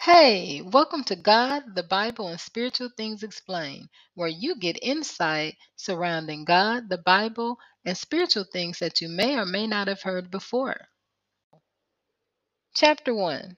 [0.00, 6.44] Hey, welcome to God, the Bible, and Spiritual Things Explained, where you get insight surrounding
[6.44, 10.76] God, the Bible, and spiritual things that you may or may not have heard before.
[12.74, 13.56] Chapter 1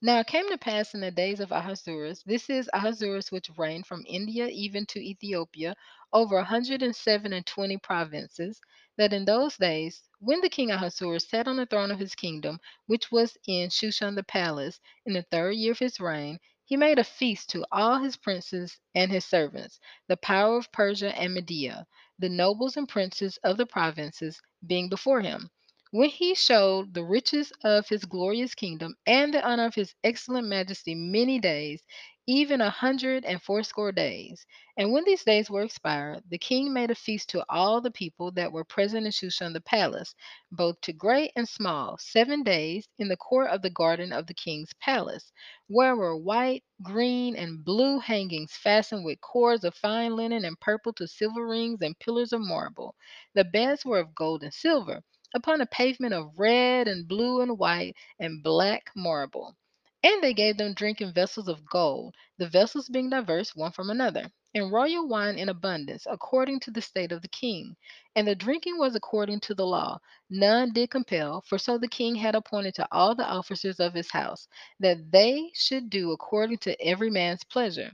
[0.00, 3.86] now it came to pass in the days of Ahasuerus, this is Ahasuerus which reigned
[3.86, 5.74] from India even to Ethiopia,
[6.12, 8.60] over a hundred and seven and twenty provinces,
[8.96, 12.58] that in those days, when the king Ahasuerus sat on the throne of his kingdom,
[12.86, 16.98] which was in Shushan the palace, in the third year of his reign, he made
[16.98, 21.86] a feast to all his princes and his servants, the power of Persia and Media,
[22.18, 25.50] the nobles and princes of the provinces being before him.
[25.90, 30.48] When he showed the riches of his glorious kingdom and the honor of his excellent
[30.48, 31.82] majesty many days,
[32.26, 34.46] even a hundred and fourscore days.
[34.76, 38.30] And when these days were expired, the king made a feast to all the people
[38.32, 40.14] that were present in Shushan the palace,
[40.50, 44.34] both to great and small, seven days, in the court of the garden of the
[44.34, 45.32] king's palace,
[45.66, 50.92] where were white, green, and blue hangings fastened with cords of fine linen and purple
[50.94, 52.94] to silver rings and pillars of marble.
[53.34, 55.02] The beds were of gold and silver
[55.34, 59.56] upon a pavement of red and blue and white and black marble.
[60.04, 63.90] And they gave them drink in vessels of gold, the vessels being diverse one from
[63.90, 67.74] another, and royal wine in abundance, according to the state of the king.
[68.14, 69.98] And the drinking was according to the law.
[70.30, 74.12] None did compel, for so the king had appointed to all the officers of his
[74.12, 74.46] house,
[74.78, 77.90] that they should do according to every man's pleasure.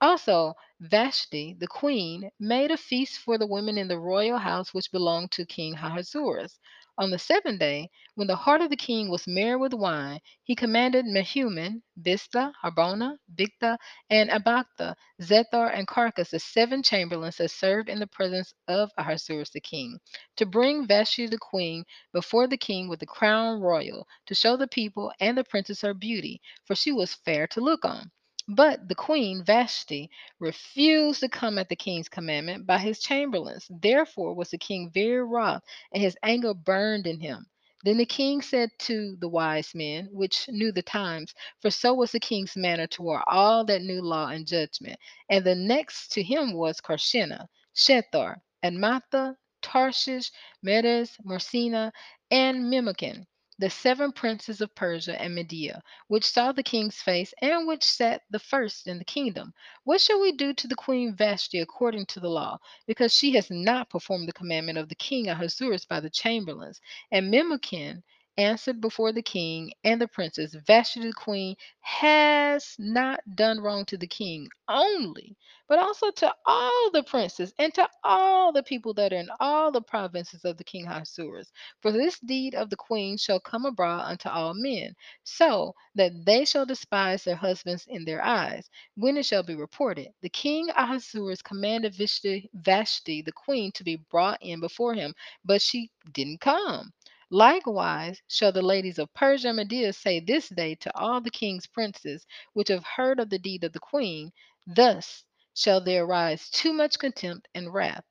[0.00, 4.92] Also, Vashti, the queen, made a feast for the women in the royal house which
[4.92, 6.58] belonged to King Ahasuerus.
[6.98, 10.54] On the seventh day, when the heart of the king was merry with wine, he
[10.54, 13.76] commanded Mehuman, Biztha, Harbona, Bigtha,
[14.08, 19.50] and Abagtha, Zethar, and Carcas, the seven chamberlains that served in the presence of Ahasuerus
[19.50, 20.00] the king,
[20.36, 24.66] to bring Vashti the queen before the king with the crown royal, to show the
[24.66, 28.10] people and the princess her beauty, for she was fair to look on.
[28.48, 30.08] But the queen, Vashti,
[30.38, 33.66] refused to come at the king's commandment by his chamberlains.
[33.68, 37.46] Therefore was the king very wroth, and his anger burned in him.
[37.82, 42.12] Then the king said to the wise men, which knew the times, for so was
[42.12, 45.00] the king's manner toward all that knew law and judgment.
[45.28, 50.30] And the next to him was Carshena, Shethar, Admatha, Tarshish,
[50.62, 51.92] Meres, Marsena,
[52.30, 53.26] and Memucan
[53.58, 58.22] the seven princes of Persia and Media, which saw the king's face, and which sat
[58.30, 59.54] the first in the kingdom.
[59.84, 62.58] What shall we do to the queen Vashti according to the law?
[62.86, 66.80] Because she has not performed the commandment of the king Ahasuerus by the chamberlains.
[67.10, 68.02] And Memucan
[68.38, 73.96] answered before the king and the princes, Vashti the queen has not done wrong to
[73.98, 75.36] the king only,
[75.68, 79.72] but also to all the princes and to all the people that are in all
[79.72, 81.52] the provinces of the king Ahasuerus.
[81.82, 84.94] For this deed of the queen shall come abroad unto all men,
[85.24, 90.08] so that they shall despise their husbands in their eyes, when it shall be reported.
[90.22, 95.14] The king Ahasuerus commanded Vashti, Vashti the queen to be brought in before him,
[95.44, 96.92] but she didn't come.
[97.30, 101.66] Likewise shall the ladies of Persia and Media say this day to all the king's
[101.66, 104.32] princes which have heard of the deed of the queen,
[104.64, 108.04] Thus shall there arise too much contempt and wrath.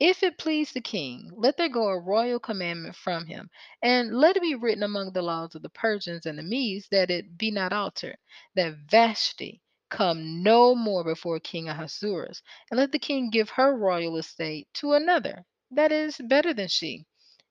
[0.00, 3.50] If it please the king, let there go a royal commandment from him,
[3.82, 7.08] and let it be written among the laws of the Persians and the Medes that
[7.08, 8.18] it be not altered,
[8.56, 14.16] that Vashti come no more before King Ahasuerus, and let the king give her royal
[14.16, 17.06] estate to another that is better than she.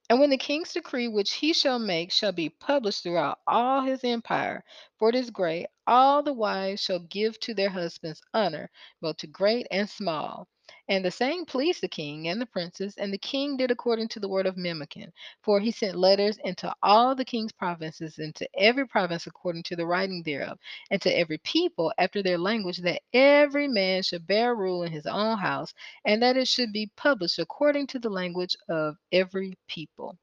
[0.10, 4.04] And when the king's decree which he shall make shall be published throughout all his
[4.04, 4.64] empire,
[5.00, 8.70] for it is great, all the wives shall give to their husbands honor,
[9.02, 10.48] both to great and small.
[10.88, 14.20] And the saying pleased the king and the princes, and the king did according to
[14.20, 15.12] the word of Memucan.
[15.42, 19.76] For he sent letters into all the king's provinces, and to every province according to
[19.76, 20.60] the writing thereof,
[20.92, 25.06] and to every people after their language, that every man should bear rule in his
[25.06, 25.74] own house,
[26.06, 30.18] and that it should be published according to the language of every people.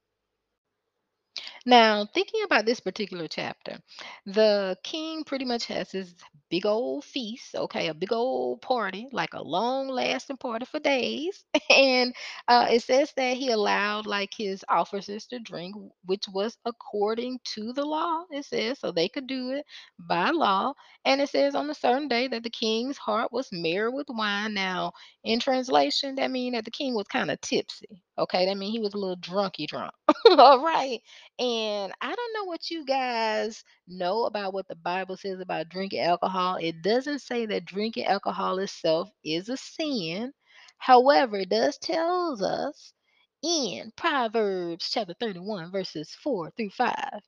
[1.64, 3.78] Now, thinking about this particular chapter,
[4.26, 6.14] the king pretty much has his
[6.50, 11.44] big old feast, okay, a big old party, like a long lasting party for days.
[11.70, 12.14] And
[12.48, 15.74] uh, it says that he allowed like his officers to drink,
[16.04, 19.64] which was according to the law, it says, so they could do it
[19.98, 20.74] by law.
[21.04, 24.54] And it says on a certain day that the king's heart was merry with wine.
[24.54, 24.92] Now,
[25.24, 28.02] in translation, that means that the king was kind of tipsy.
[28.18, 29.92] Okay, that means he was a little drunky drunk.
[30.38, 31.00] All right.
[31.38, 31.51] And
[32.00, 36.56] I don't know what you guys know about what the Bible says about drinking alcohol.
[36.56, 40.32] It doesn't say that drinking alcohol itself is a sin.
[40.78, 42.92] However, it does tells us
[43.42, 47.20] In Proverbs chapter 31, verses 4 through 5,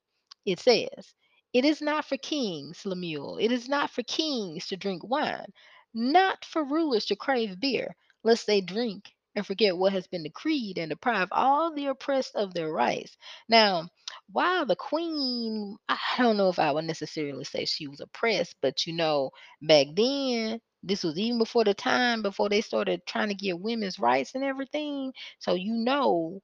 [0.46, 1.14] it says,
[1.52, 5.52] It is not for kings, Lemuel, it is not for kings to drink wine,
[5.94, 10.78] not for rulers to crave beer, lest they drink and forget what has been decreed
[10.78, 13.16] and deprive all the oppressed of their rights.
[13.48, 13.88] Now,
[14.32, 18.86] while the queen, I don't know if I would necessarily say she was oppressed, but
[18.86, 19.30] you know,
[19.62, 23.98] back then, this was even before the time before they started trying to get women's
[23.98, 25.12] rights and everything.
[25.38, 26.40] So you know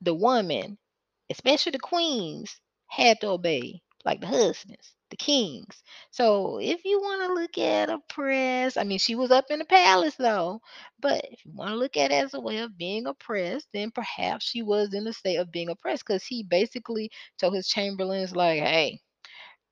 [0.00, 0.78] the woman,
[1.30, 5.82] especially the queens, had to obey like the husbands, the kings.
[6.10, 9.58] So if you want to look at a oppressed, I mean she was up in
[9.60, 10.60] the palace though,
[11.00, 13.90] but if you want to look at it as a way of being oppressed, then
[13.90, 18.34] perhaps she was in a state of being oppressed because he basically told his chamberlains
[18.36, 19.00] like, hey,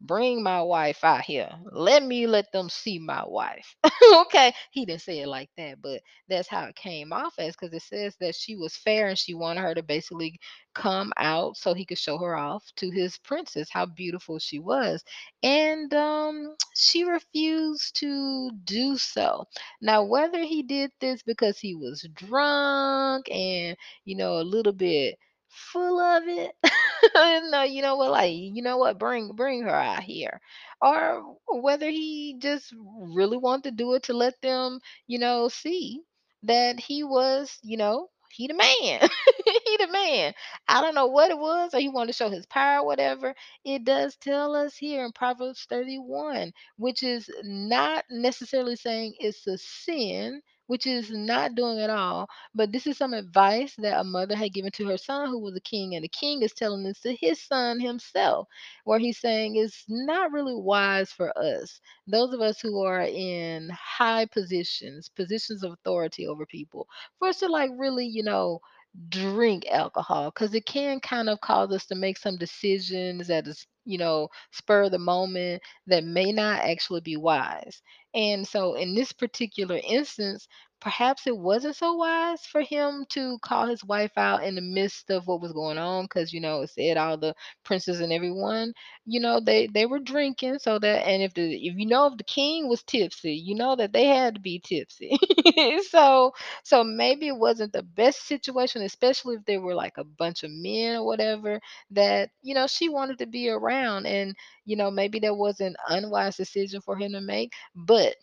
[0.00, 1.50] Bring my wife out here.
[1.72, 3.74] Let me let them see my wife.
[4.26, 4.52] okay.
[4.70, 7.82] He didn't say it like that, but that's how it came off as because it
[7.82, 10.38] says that she was fair and she wanted her to basically
[10.74, 15.02] come out so he could show her off to his princess, how beautiful she was.
[15.42, 19.44] And um, she refused to do so.
[19.80, 25.18] Now, whether he did this because he was drunk and, you know, a little bit
[25.56, 26.52] full of it.
[27.50, 30.40] no, uh, you know what, like, you know what, bring bring her out here.
[30.82, 36.02] Or whether he just really wanted to do it to let them, you know, see
[36.44, 39.08] that he was, you know, he the man.
[39.46, 40.34] he the man.
[40.68, 43.34] I don't know what it was, or he wanted to show his power, whatever.
[43.64, 49.58] It does tell us here in Proverbs 31, which is not necessarily saying it's a
[49.58, 54.36] sin, which is not doing at all but this is some advice that a mother
[54.36, 57.00] had given to her son who was a king, and the king is telling this
[57.00, 58.46] to his son himself,
[58.84, 63.68] where he's saying it's not really wise for us, those of us who are in
[63.70, 66.86] high positions, positions of authority over people,
[67.18, 68.60] for us to like really, you know,
[69.08, 73.66] drink alcohol because it can kind of cause us to make some decisions that is
[73.84, 77.82] you know spur the moment that may not actually be wise.
[78.14, 80.48] And so in this particular instance
[80.86, 85.10] perhaps it wasn't so wise for him to call his wife out in the midst
[85.10, 87.34] of what was going on because you know it said all the
[87.64, 88.72] princes and everyone
[89.04, 92.16] you know they they were drinking so that and if the if you know if
[92.18, 95.16] the king was tipsy you know that they had to be tipsy.
[95.90, 96.32] So
[96.64, 100.50] so maybe it wasn't the best situation especially if there were like a bunch of
[100.50, 101.60] men or whatever
[101.90, 104.34] that you know she wanted to be around and
[104.64, 108.14] you know maybe that was an unwise decision for him to make but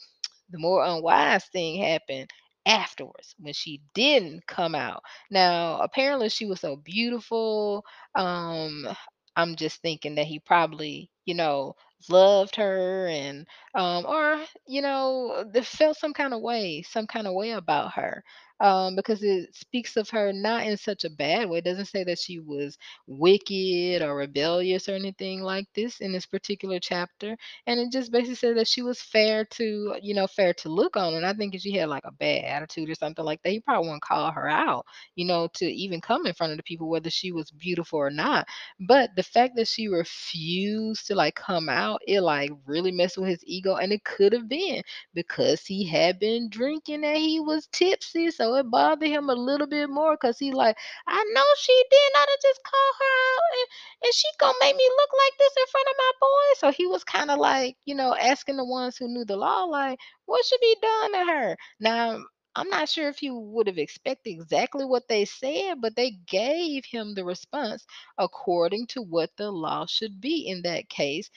[0.51, 2.30] the more unwise thing happened
[2.65, 5.04] afterwards when she didn't come out.
[5.30, 7.86] Now, apparently she was so beautiful.
[8.15, 8.88] Um,
[9.36, 11.75] I'm just thinking that he probably, you know,
[12.10, 14.38] loved her and um or
[14.68, 18.21] you know felt some kind of way some kind of way about her
[18.59, 22.03] um because it speaks of her not in such a bad way it doesn't say
[22.03, 22.77] that she was
[23.07, 27.35] wicked or rebellious or anything like this in this particular chapter
[27.67, 30.95] and it just basically said that she was fair to you know fair to look
[30.95, 33.50] on and i think if she had like a bad attitude or something like that
[33.51, 34.85] he probably wouldn't call her out
[35.15, 38.09] you know to even come in front of the people whether she was beautiful or
[38.11, 38.47] not
[38.79, 43.29] but the fact that she refused to like come out it like really messed with
[43.29, 44.81] his ego and it could have been
[45.13, 49.68] because he had been drinking and he was tipsy so it bothered him a little
[49.68, 53.06] bit more because he like i know she did not just call her
[53.36, 53.68] out
[54.04, 56.47] and she gonna make me look like this in front of my boy.
[56.57, 59.64] So he was kind of like, you know, asking the ones who knew the law,
[59.66, 61.57] like, what should be done to her?
[61.80, 62.19] Now,
[62.56, 66.85] I'm not sure if you would have expected exactly what they said, but they gave
[66.85, 67.85] him the response
[68.18, 71.30] according to what the law should be in that case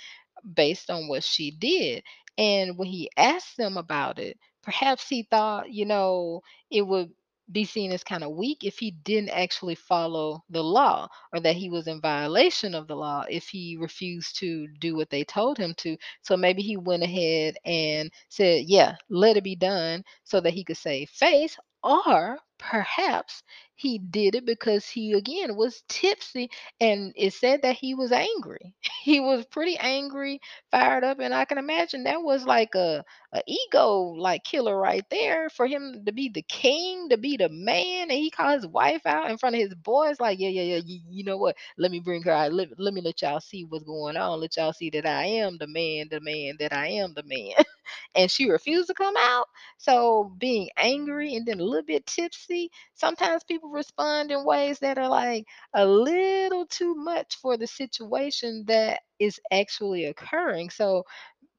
[0.55, 2.03] based on what she did.
[2.39, 7.13] And when he asked them about it, perhaps he thought, you know, it would
[7.53, 11.57] be seen as kind of weak if he didn't actually follow the law or that
[11.57, 15.59] he was in violation of the law if he refused to do what they told
[15.59, 15.97] him to.
[16.23, 20.65] So maybe he went ahead and said, Yeah, let it be done so that he
[20.65, 21.57] could save face.
[21.85, 23.45] Or perhaps
[23.77, 28.75] he did it because he again was tipsy and it said that he was angry.
[29.07, 30.41] He was pretty angry,
[30.73, 35.05] fired up, and I can imagine that was like a a ego like killer right
[35.11, 38.67] there for him to be the king, to be the man, and he called his
[38.67, 41.57] wife out in front of his boys, like, yeah, yeah, yeah, you, you know what?
[41.79, 42.53] Let me bring her out.
[42.53, 44.41] Let, let me let y'all see what's going on.
[44.41, 47.53] Let y'all see that I am the man, the man, that I am the man.
[48.15, 49.47] and she refused to come out.
[49.79, 54.99] So being angry and then a little bit tipsy, sometimes people respond in ways that
[54.99, 55.45] are like
[55.75, 60.71] a little too much for the situation that is actually occurring.
[60.71, 61.05] So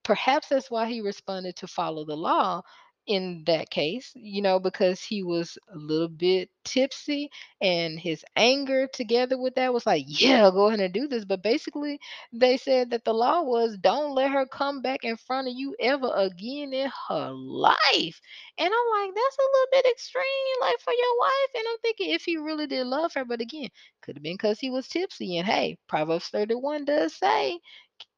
[0.03, 2.61] perhaps that's why he responded to follow the law
[3.07, 7.29] in that case, you know, because he was a little bit tipsy
[7.61, 11.25] and his anger together with that was like, yeah, go ahead and do this.
[11.25, 11.99] But basically,
[12.33, 15.75] they said that the law was don't let her come back in front of you
[15.79, 18.21] ever again in her life.
[18.57, 20.23] And I'm like, that's a little bit extreme,
[20.61, 21.51] like for your wife.
[21.55, 23.69] And I'm thinking if he really did love her, but again,
[24.01, 25.37] could have been because he was tipsy.
[25.37, 27.59] And hey, Proverbs 31 does say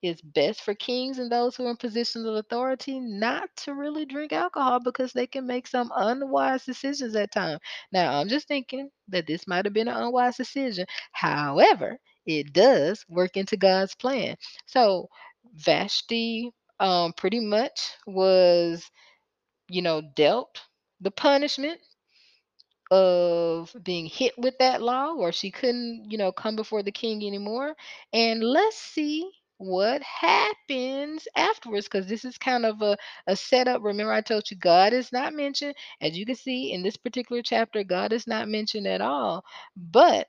[0.02, 4.06] it's best for kings and those who are in positions of authority not to really
[4.06, 7.60] drink alcohol because they can make some unwise decisions at times.
[7.92, 10.86] Now, I'm just thinking that this might have been an unwise decision.
[11.12, 14.36] However, it does work into God's plan.
[14.66, 15.10] So,
[15.56, 18.90] Vashti um, pretty much was,
[19.70, 20.62] you know, dealt
[21.02, 21.82] the punishment
[22.92, 27.26] of being hit with that law or she couldn't, you know, come before the king
[27.26, 27.76] anymore.
[28.14, 29.30] And let's see
[29.60, 32.98] what happens afterwards because this is kind of a,
[33.28, 33.84] a setup.
[33.84, 35.76] Remember, I told you God is not mentioned.
[36.02, 39.46] As you can see in this particular chapter, God is not mentioned at all,
[39.78, 40.28] but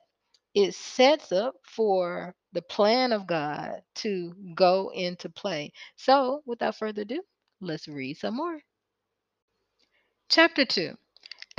[0.54, 5.72] it sets up for the plan of God to go into play.
[5.96, 7.22] So, without further ado,
[7.60, 8.60] let's read some more.
[10.28, 10.96] Chapter 2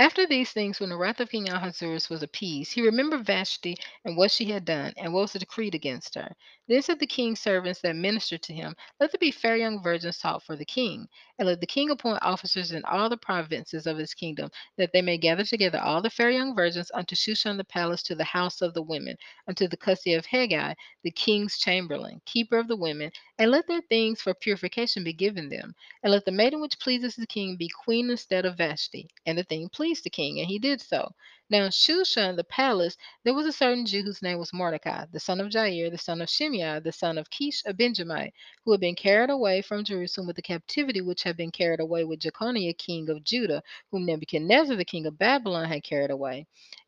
[0.00, 4.16] after these things, when the wrath of King Ahasuerus was appeased, he remembered Vashti and
[4.16, 6.34] what she had done, and what was decreed against her.
[6.72, 10.16] Then said the king's servants that ministered to him, Let there be fair young virgins
[10.16, 11.06] taught for the king,
[11.38, 15.02] and let the king appoint officers in all the provinces of his kingdom, that they
[15.02, 18.62] may gather together all the fair young virgins unto Shushan the palace to the house
[18.62, 23.10] of the women, unto the custody of Hegai, the king's chamberlain, keeper of the women,
[23.38, 27.16] and let their things for purification be given them, and let the maiden which pleases
[27.16, 29.10] the king be queen instead of Vashti.
[29.26, 31.12] And the thing pleased the king, and he did so.
[31.52, 35.20] Now in Shushan the palace there was a certain Jew whose name was Mordecai, the
[35.20, 38.32] son of Jair, the son of Shimei, the son of Kish, a Benjamite,
[38.64, 42.04] who had been carried away from Jerusalem with the captivity which had been carried away
[42.04, 46.46] with Jeconiah king of Judah, whom Nebuchadnezzar the king of Babylon had carried away.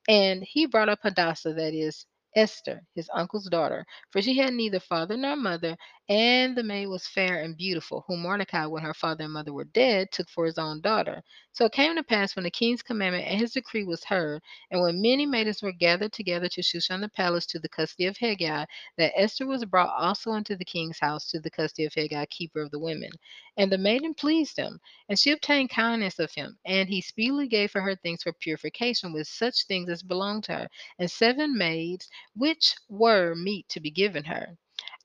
[0.09, 4.81] And he brought up Hadassah, that is, Esther, his uncle's daughter, for she had neither
[4.81, 5.77] father nor mother,
[6.09, 9.65] and the maid was fair and beautiful, whom Mordecai, when her father and mother were
[9.65, 11.23] dead, took for his own daughter.
[11.53, 14.83] So it came to pass when the king's commandment and his decree was heard, and
[14.83, 18.67] when many maidens were gathered together to Shushan the palace to the custody of Hegai,
[18.99, 22.61] that Esther was brought also into the king's house to the custody of Hegai, keeper
[22.61, 23.11] of the women.
[23.57, 27.73] And the maiden pleased him, and she obtained kindness of him, and he speedily gave
[27.73, 30.69] her her things for purification with such things as belonged to her,
[30.99, 34.59] and seven maids which were meet to be given her,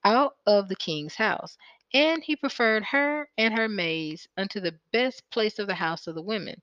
[0.04, 1.58] out of the king's house.
[1.94, 6.16] And he preferred her and her maids unto the best place of the house of
[6.16, 6.62] the women.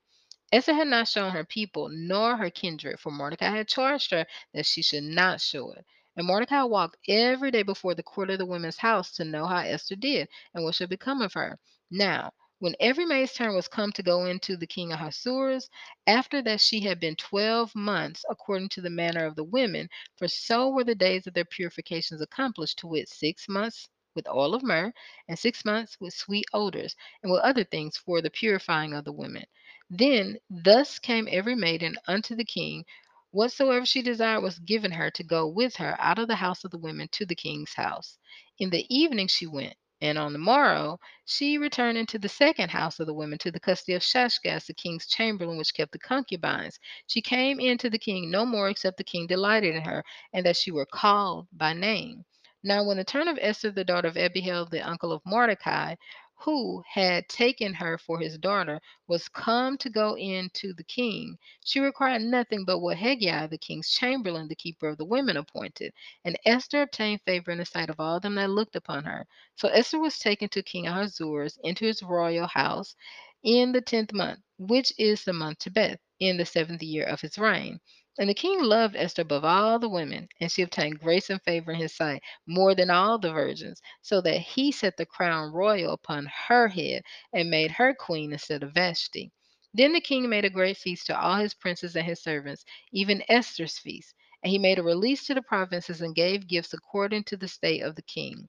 [0.51, 4.65] Esther had not shown her people nor her kindred, for Mordecai had charged her that
[4.65, 5.85] she should not show it.
[6.15, 9.59] And Mordecai walked every day before the court of the women's house to know how
[9.59, 11.59] Esther did and what should become of her.
[11.91, 15.69] Now, when every maid's turn was come to go into the king Ahasuerus,
[16.07, 20.27] after that she had been twelve months, according to the manner of the women, for
[20.27, 24.63] so were the days of their purifications accomplished, to wit, six months with oil of
[24.63, 24.91] myrrh,
[25.27, 29.11] and six months with sweet odors, and with other things for the purifying of the
[29.11, 29.45] women.
[29.89, 32.85] Then thus came every maiden unto the king.
[33.31, 36.71] Whatsoever she desired was given her to go with her out of the house of
[36.71, 38.17] the women to the king's house.
[38.57, 42.99] In the evening she went, and on the morrow she returned into the second house
[42.99, 46.79] of the women to the custody of Shashgaz, the king's chamberlain, which kept the concubines.
[47.07, 50.45] She came in to the king no more, except the king delighted in her, and
[50.45, 52.25] that she were called by name.
[52.63, 55.95] Now, when the turn of Esther, the daughter of Abihail, the uncle of Mordecai,
[56.37, 61.37] who had taken her for his daughter, was come to go in to the king,
[61.65, 65.93] she required nothing but what Hegai, the king's chamberlain, the keeper of the women, appointed.
[66.25, 69.27] And Esther obtained favor in the sight of all them that looked upon her.
[69.55, 72.95] So Esther was taken to King Ahasuerus into his royal house
[73.43, 77.37] in the tenth month, which is the month Tebeth, in the seventh year of his
[77.37, 77.79] reign.
[78.19, 81.71] And the king loved Esther above all the women, and she obtained grace and favor
[81.71, 85.93] in his sight more than all the virgins, so that he set the crown royal
[85.93, 89.31] upon her head and made her queen instead of Vashti.
[89.73, 93.23] Then the king made a great feast to all his princes and his servants, even
[93.29, 94.15] Esther's feast.
[94.43, 97.81] And he made a release to the provinces and gave gifts according to the state
[97.81, 98.47] of the king.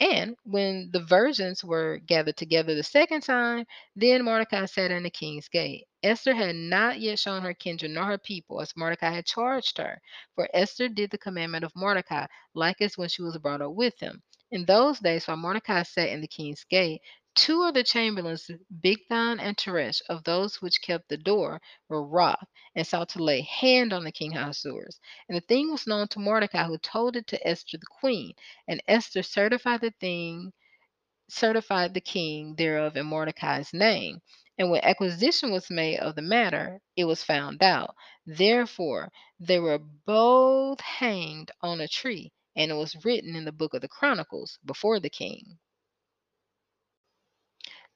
[0.00, 5.10] And when the virgins were gathered together the second time, then Mordecai sat in the
[5.10, 5.86] king's gate.
[6.02, 10.00] Esther had not yet shown her kindred nor her people, as Mordecai had charged her.
[10.34, 13.98] For Esther did the commandment of Mordecai, like as when she was brought up with
[14.00, 14.22] him.
[14.50, 17.00] In those days, while Mordecai sat in the king's gate,
[17.34, 18.50] two of the chamberlains,
[18.82, 23.42] Bigthan and Teresh, of those which kept the door, were wroth, and sought to lay
[23.42, 25.00] hand on the king Ahasuerus.
[25.28, 28.34] And the thing was known to Mordecai, who told it to Esther the queen.
[28.68, 30.52] And Esther certified the thing
[31.28, 34.20] certified the king thereof in Mordecai's name.
[34.58, 37.94] And when acquisition was made of the matter, it was found out.
[38.26, 39.10] Therefore,
[39.40, 43.80] they were both hanged on a tree, and it was written in the book of
[43.80, 45.58] the Chronicles before the king.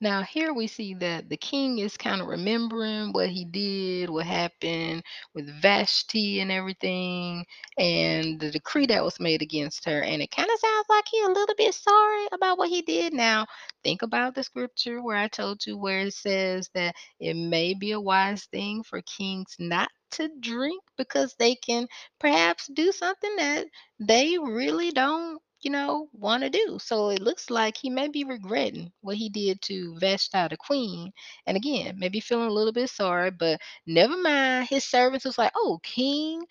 [0.01, 4.27] Now, here we see that the king is kind of remembering what he did, what
[4.27, 5.03] happened
[5.35, 7.45] with Vashti and everything,
[7.77, 10.01] and the decree that was made against her.
[10.03, 13.13] And it kind of sounds like he a little bit sorry about what he did.
[13.13, 13.47] Now,
[13.83, 17.93] think about the scripture where I told you where it says that it may be
[17.93, 21.89] a wise thing for kings not to drink because they can
[22.21, 23.67] perhaps do something that
[23.99, 26.79] they really don't you know, want to do.
[26.81, 31.13] So it looks like he may be regretting what he did to Vashti the queen.
[31.47, 34.69] And again, maybe feeling a little bit sorry, but never mind.
[34.69, 36.45] His servants was like, oh, king,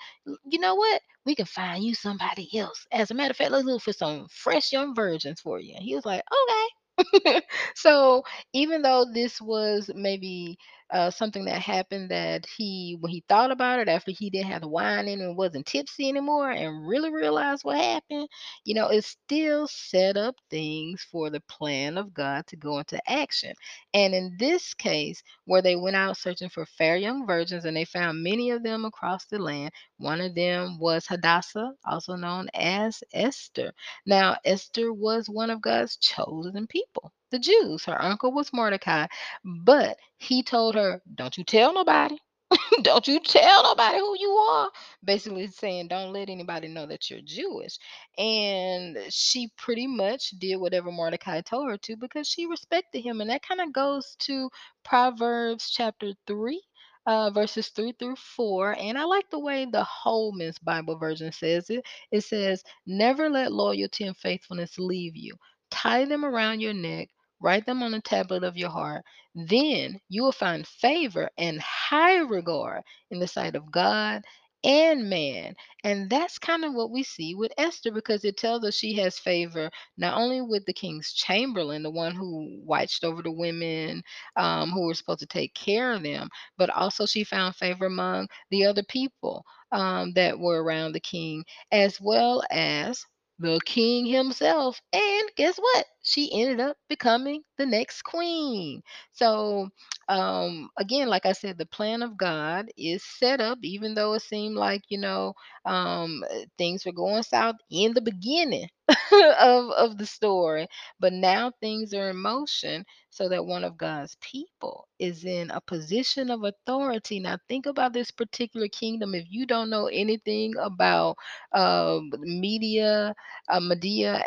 [0.45, 1.01] you know what?
[1.25, 2.85] We can find you somebody else.
[2.91, 5.73] As a matter of fact, let's look for some fresh young virgins for you.
[5.75, 7.41] And he was like, okay.
[7.75, 8.23] so
[8.53, 10.57] even though this was maybe
[10.91, 14.61] uh, something that happened that he when he thought about it after he didn't have
[14.61, 18.27] the wine in and wasn't tipsy anymore and really realized what happened
[18.65, 22.99] you know it still set up things for the plan of god to go into
[23.09, 23.53] action.
[23.93, 27.85] And in this case where they went out searching for fair young virgins and they
[27.85, 33.03] found many of them across the land one of them was hadassah also known as
[33.13, 33.73] esther.
[34.05, 37.85] Now, Esther was one of God's chosen people, the Jews.
[37.85, 39.07] Her uncle was Mordecai,
[39.43, 42.17] but he told her, Don't you tell nobody.
[42.81, 44.71] don't you tell nobody who you are.
[45.03, 47.77] Basically saying, Don't let anybody know that you're Jewish.
[48.17, 53.21] And she pretty much did whatever Mordecai told her to because she respected him.
[53.21, 54.49] And that kind of goes to
[54.83, 56.61] Proverbs chapter 3
[57.07, 58.75] uh, verses 3 through 4.
[58.77, 61.85] And I like the way the Holman's Bible version says it.
[62.11, 65.33] It says, Never let loyalty and faithfulness leave you.
[65.71, 67.07] Tie them around your neck,
[67.41, 69.03] write them on the tablet of your heart.
[69.35, 74.23] Then you will find favor and high regard in the sight of God
[74.63, 75.53] and man.
[75.83, 79.19] And that's kind of what we see with Esther because it tells us she has
[79.19, 84.01] favor not only with the king's chamberlain, the one who watched over the women
[84.35, 88.27] um, who were supposed to take care of them, but also she found favor among
[88.49, 93.05] the other people um, that were around the king, as well as
[93.39, 94.81] the king himself.
[94.93, 95.85] And guess what?
[96.03, 98.81] She ended up becoming the next queen.
[99.13, 99.69] So,
[100.09, 104.21] um, again, like I said, the plan of God is set up, even though it
[104.21, 105.33] seemed like, you know,
[105.65, 106.23] um,
[106.57, 108.69] things were going south in the beginning
[109.39, 110.67] of, of the story.
[110.99, 115.59] But now things are in motion so that one of God's people is in a
[115.61, 117.19] position of authority.
[117.19, 119.13] Now, think about this particular kingdom.
[119.15, 121.17] If you don't know anything about
[121.53, 123.13] uh, Media,
[123.49, 123.59] uh,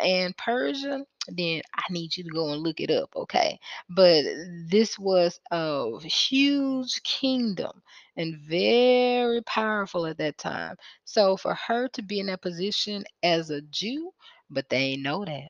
[0.03, 3.59] and Persia, then I need you to go and look it up, okay?
[3.89, 4.23] But
[4.67, 7.81] this was a huge kingdom
[8.17, 10.75] and very powerful at that time.
[11.05, 14.11] So for her to be in that position as a Jew,
[14.51, 15.49] but they ain't know that.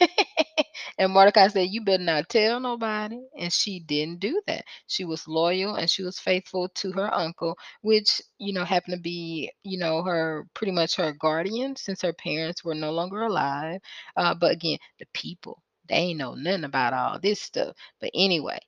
[0.98, 3.18] and Mordecai said, You better not tell nobody.
[3.38, 4.64] And she didn't do that.
[4.86, 9.00] She was loyal and she was faithful to her uncle, which, you know, happened to
[9.02, 13.80] be, you know, her pretty much her guardian since her parents were no longer alive.
[14.16, 17.76] Uh, but again, the people, they ain't know nothing about all this stuff.
[18.00, 18.60] But anyway,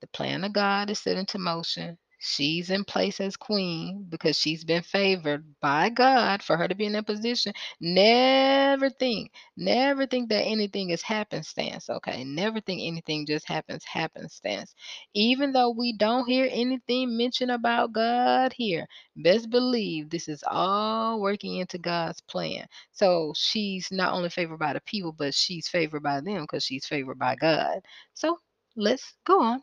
[0.00, 1.98] the plan of God is set into motion.
[2.20, 6.86] She's in place as queen because she's been favored by God for her to be
[6.86, 7.52] in that position.
[7.80, 12.24] Never think, never think that anything is happenstance, okay?
[12.24, 14.74] Never think anything just happens happenstance.
[15.14, 21.20] Even though we don't hear anything mentioned about God here, best believe this is all
[21.20, 22.66] working into God's plan.
[22.92, 26.86] So she's not only favored by the people, but she's favored by them because she's
[26.86, 27.80] favored by God.
[28.14, 28.38] So
[28.76, 29.62] let's go on.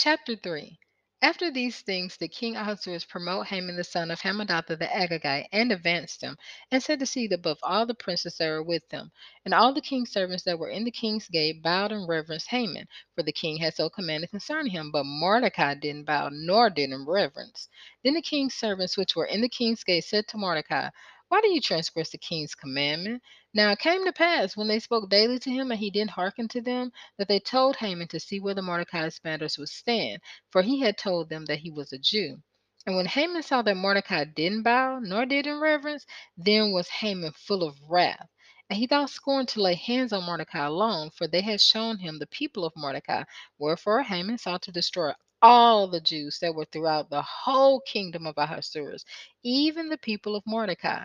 [0.00, 0.78] Chapter 3
[1.22, 5.72] After these things, the king Ahasuerus promoted Haman the son of Hammedatha the Agagite, and
[5.72, 6.38] advanced him,
[6.70, 9.10] and set the seat above all the princes that were with him.
[9.44, 12.86] And all the king's servants that were in the king's gate bowed and reverenced Haman,
[13.16, 14.92] for the king had so commanded concerning him.
[14.92, 17.68] But Mordecai didn't bow, nor did him reverence.
[18.04, 20.90] Then the king's servants which were in the king's gate said to Mordecai,
[21.30, 23.22] Why do you transgress the king's commandment?
[23.52, 26.48] Now it came to pass, when they spoke daily to him, and he didn't hearken
[26.48, 30.62] to them, that they told Haman to see whether the Mordecai's matters would stand, for
[30.62, 32.42] he had told them that he was a Jew.
[32.86, 36.06] And when Haman saw that Mordecai didn't bow, nor did in reverence,
[36.38, 38.28] then was Haman full of wrath.
[38.70, 42.18] And he thought scorn to lay hands on Mordecai alone, for they had shown him
[42.18, 43.24] the people of Mordecai.
[43.58, 45.12] Wherefore Haman sought to destroy
[45.42, 49.04] all the Jews that were throughout the whole kingdom of Ahasuerus,
[49.42, 51.04] even the people of Mordecai.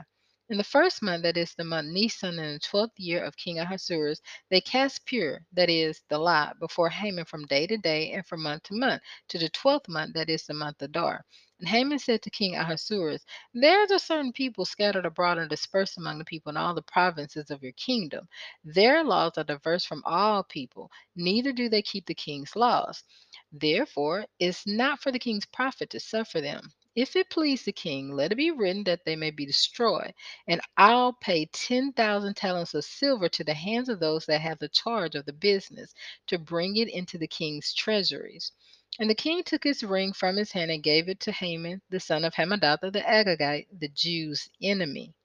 [0.53, 3.57] In the first month, that is the month Nisan, in the twelfth year of King
[3.57, 8.23] Ahasuerus, they cast pur, that is the lot, before Haman from day to day and
[8.23, 11.25] from month to month, to the twelfth month, that is the month of Adar.
[11.59, 16.19] And Haman said to King Ahasuerus, There are certain people scattered abroad and dispersed among
[16.19, 18.27] the people in all the provinces of your kingdom.
[18.63, 23.03] Their laws are diverse from all people, neither do they keep the king's laws.
[23.51, 26.71] Therefore, it's not for the king's profit to suffer them.
[26.95, 30.13] If it please the king, let it be written that they may be destroyed,
[30.47, 34.69] and I'll pay 10,000 talents of silver to the hands of those that have the
[34.69, 35.93] charge of the business
[36.27, 38.51] to bring it into the king's treasuries.
[38.99, 41.99] And the king took his ring from his hand and gave it to Haman, the
[41.99, 45.15] son of Hammedatha the Agagite, the Jews' enemy.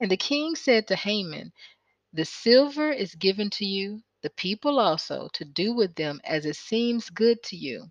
[0.00, 1.52] And the king said to Haman,
[2.12, 6.56] The silver is given to you, the people also, to do with them as it
[6.56, 7.90] seems good to you.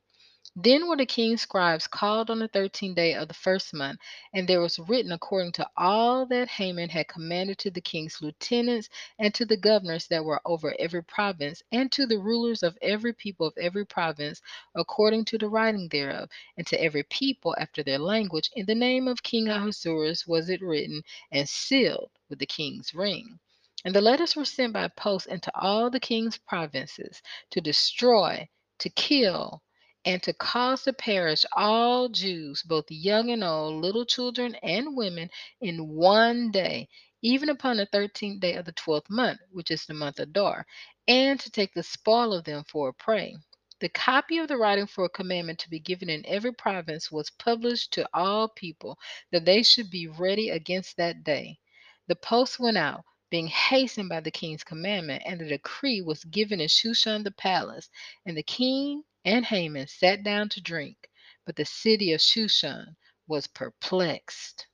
[0.58, 4.02] Then were the king's scribes called on the thirteenth day of the first month,
[4.34, 8.90] and there was written according to all that Haman had commanded to the king's lieutenants
[9.18, 13.14] and to the governors that were over every province, and to the rulers of every
[13.14, 14.42] people of every province,
[14.76, 18.52] according to the writing thereof, and to every people after their language.
[18.54, 23.40] In the name of King Ahasuerus was it written and sealed with the king's ring.
[23.86, 28.90] And the letters were sent by post into all the king's provinces to destroy, to
[28.90, 29.64] kill,
[30.06, 35.30] and to cause to perish all Jews, both young and old, little children and women,
[35.62, 36.90] in one day,
[37.22, 40.66] even upon the thirteenth day of the twelfth month, which is the month of Adar,
[41.08, 43.36] and to take the spoil of them for a prey.
[43.80, 47.30] The copy of the writing for a commandment to be given in every province was
[47.32, 48.98] published to all people,
[49.32, 51.60] that they should be ready against that day.
[52.08, 56.60] The post went out, being hastened by the king's commandment, and the decree was given
[56.60, 57.90] in Shushan the palace.
[58.26, 61.10] And the king and Haman sat down to drink,
[61.46, 62.96] but the city of Shushan
[63.28, 64.68] was perplexed.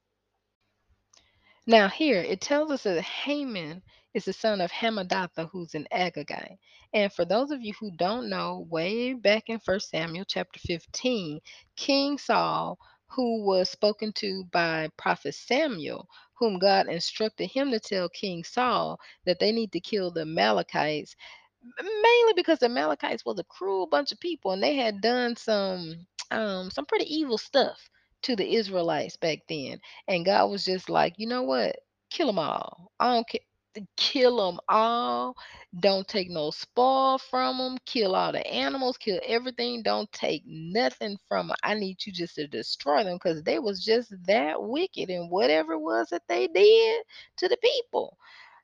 [1.65, 3.81] Now, here it tells us that Haman
[4.13, 6.57] is the son of Hammedatha, who's an Agagite.
[6.93, 11.39] And for those of you who don't know, way back in 1 Samuel chapter 15,
[11.77, 18.09] King Saul, who was spoken to by prophet Samuel, whom God instructed him to tell
[18.09, 21.15] King Saul that they need to kill the Amalekites
[21.63, 26.05] mainly because the Amalekites was a cruel bunch of people and they had done some
[26.31, 27.89] um some pretty evil stuff
[28.23, 29.79] to the Israelites back then.
[30.07, 31.77] And God was just like, you know what?
[32.09, 32.91] Kill them all.
[32.99, 33.41] I don't care.
[33.97, 35.35] Kill them all.
[35.79, 37.77] Don't take no spoil from them.
[37.85, 38.97] Kill all the animals.
[38.97, 39.83] Kill everything.
[39.83, 41.57] Don't take nothing from them.
[41.63, 45.73] I need you just to destroy them because they was just that wicked and whatever
[45.73, 47.03] it was that they did
[47.37, 48.17] to the people.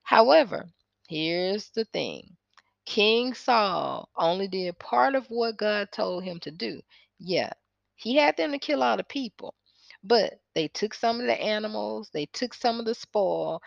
[0.04, 0.68] However,
[1.08, 2.36] here's the thing
[2.86, 6.82] King Saul only did part of what God told him to do.
[7.20, 7.52] Yeah,
[7.96, 9.56] he had them to kill all the people,
[10.04, 13.62] but they took some of the animals, they took some of the spoil,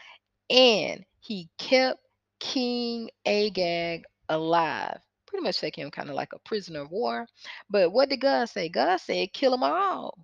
[0.51, 2.01] and he kept
[2.39, 4.99] King Agag alive.
[5.27, 7.27] Pretty much taking him kind of like a prisoner of war.
[7.69, 8.69] But what did God say?
[8.69, 10.17] God said, kill them all.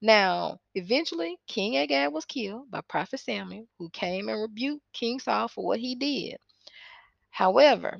[0.00, 5.48] Now, eventually, King Agag was killed by Prophet Samuel, who came and rebuked King Saul
[5.48, 6.38] for what he did.
[7.30, 7.98] However,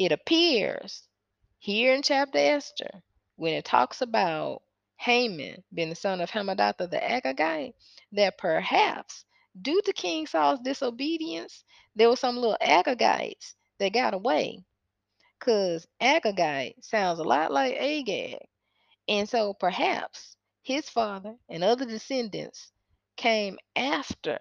[0.00, 1.06] it appears
[1.58, 3.02] here in chapter Esther,
[3.36, 4.62] when it talks about
[4.96, 7.74] Haman being the son of Hammedatha the Agagite,
[8.12, 9.26] that perhaps
[9.60, 14.64] due to King Saul's disobedience, there were some little Agagites that got away.
[15.38, 18.38] Because Agagite sounds a lot like Agag.
[19.06, 22.72] And so perhaps his father and other descendants
[23.18, 24.38] came after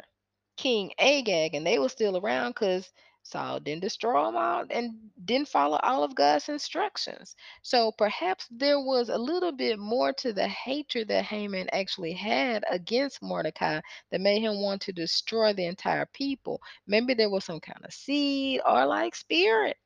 [0.55, 2.89] King Agag and they were still around because
[3.29, 7.35] Saul didn't destroy them all and didn't follow all of God's instructions.
[7.61, 12.63] So perhaps there was a little bit more to the hatred that Haman actually had
[12.69, 16.59] against Mordecai that made him want to destroy the entire people.
[16.87, 19.77] Maybe there was some kind of seed or like spirit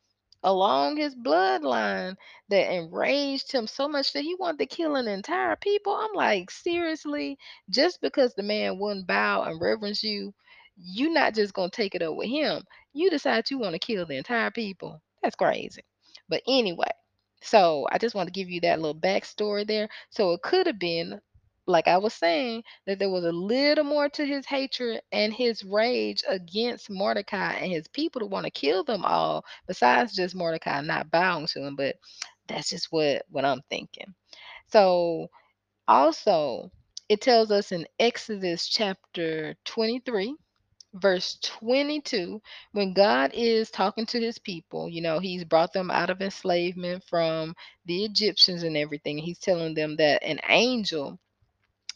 [0.43, 2.15] along his bloodline
[2.49, 5.95] that enraged him so much that he wanted to kill an entire people.
[5.95, 7.37] I'm like, seriously,
[7.69, 10.33] just because the man wouldn't bow and reverence you,
[10.75, 14.05] you're not just gonna take it up with him you decide you want to kill
[14.05, 15.01] the entire people.
[15.21, 15.83] That's crazy.
[16.29, 16.91] But anyway,
[17.41, 19.89] so I just want to give you that little backstory there.
[20.09, 21.19] So it could have been,
[21.67, 25.63] like I was saying, that there was a little more to his hatred and his
[25.63, 30.81] rage against Mordecai and his people to want to kill them all, besides just Mordecai
[30.81, 31.75] not bowing to him.
[31.75, 31.95] But
[32.47, 34.13] that's just what what I'm thinking.
[34.67, 35.29] So
[35.87, 36.71] also
[37.09, 40.35] it tells us in Exodus chapter 23
[40.95, 42.41] verse 22
[42.73, 47.03] when god is talking to his people you know he's brought them out of enslavement
[47.09, 51.19] from the egyptians and everything he's telling them that an angel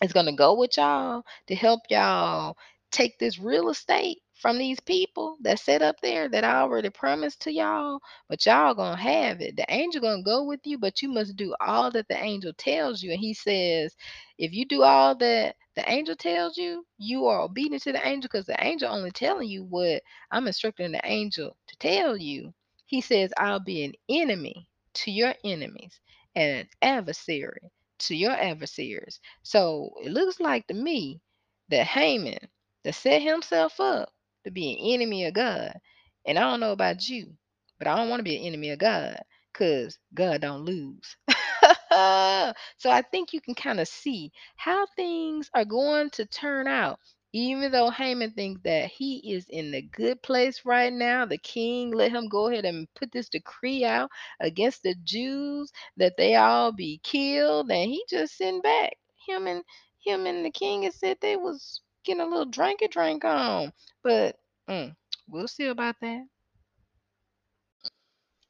[0.01, 2.55] is going to go with y'all to help y'all
[2.91, 7.41] take this real estate from these people that set up there that I already promised
[7.41, 9.55] to y'all, but y'all gonna have it.
[9.57, 13.01] The angel gonna go with you, but you must do all that the angel tells
[13.01, 13.11] you.
[13.11, 13.95] And he says,
[14.37, 18.29] if you do all that the angel tells you, you are obedient to the angel
[18.33, 22.53] because the angel only telling you what I'm instructing the angel to tell you.
[22.87, 26.01] He says, I'll be an enemy to your enemies
[26.35, 29.21] and an adversary to your adversaries.
[29.43, 31.21] So it looks like to me
[31.69, 32.39] that Haman
[32.85, 34.11] that set himself up
[34.45, 35.73] to be an enemy of God.
[36.27, 37.33] And I don't know about you,
[37.79, 39.21] but I don't want to be an enemy of God
[39.53, 41.17] because God don't lose.
[42.77, 46.99] so I think you can kind of see how things are going to turn out.
[47.33, 51.91] Even though Haman thinks that he is in the good place right now, the king
[51.91, 56.71] let him go ahead and put this decree out against the Jews that they all
[56.71, 58.93] be killed, and he just sitting back.
[59.27, 59.63] Him and
[60.03, 64.37] him and the king had said they was getting a little drinky drink on, but
[64.69, 64.95] mm,
[65.27, 66.25] we'll see about that.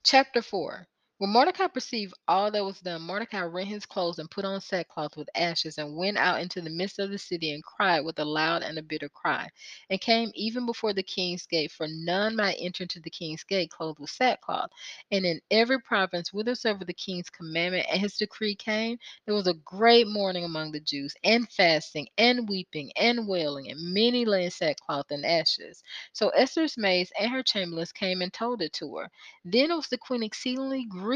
[0.03, 0.87] Chapter 4
[1.19, 5.17] When Mordecai perceived all that was done, Mordecai rent his clothes and put on sackcloth
[5.17, 8.25] with ashes, and went out into the midst of the city and cried with a
[8.25, 9.49] loud and a bitter cry,
[9.89, 13.71] and came even before the king's gate, for none might enter into the king's gate
[13.71, 14.69] clothed with sackcloth.
[15.09, 19.55] And in every province whithersoever the king's commandment and his decree came, there was a
[19.55, 24.51] great mourning among the Jews, and fasting, and weeping, and wailing, and many lay in
[24.51, 25.81] sackcloth and ashes.
[26.13, 29.09] So Esther's maids and her chamberlains came and told it to her.
[29.45, 31.06] Then was the queen exceedingly grieved,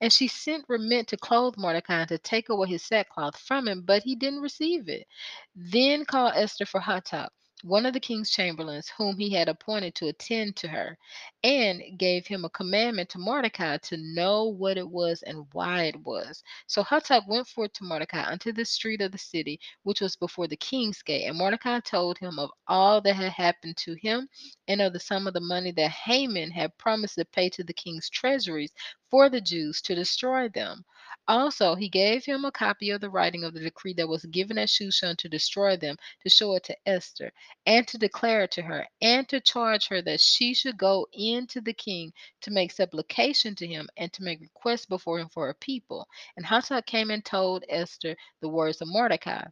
[0.00, 4.02] and she sent remit to clothe Mordecai to take away his sackcloth from him, but
[4.02, 5.06] he didn't receive it.
[5.54, 7.30] Then called Esther for Hatach,
[7.62, 10.98] one of the king's chamberlains, whom he had appointed to attend to her,
[11.44, 15.96] and gave him a commandment to Mordecai to know what it was and why it
[16.00, 16.42] was.
[16.66, 20.48] So Hatach went forth to Mordecai unto the street of the city, which was before
[20.48, 21.24] the king's gate.
[21.26, 24.28] And Mordecai told him of all that had happened to him,
[24.68, 27.72] and of the sum of the money that Haman had promised to pay to the
[27.74, 28.72] king's treasuries
[29.10, 30.84] for the Jews to destroy them.
[31.28, 34.58] Also, he gave him a copy of the writing of the decree that was given
[34.58, 37.32] at Shushan to destroy them, to show it to Esther,
[37.66, 41.46] and to declare it to her, and to charge her that she should go in
[41.48, 45.46] to the king to make supplication to him and to make requests before him for
[45.46, 46.06] her people.
[46.36, 49.44] And Hatach came and told Esther the words of Mordecai.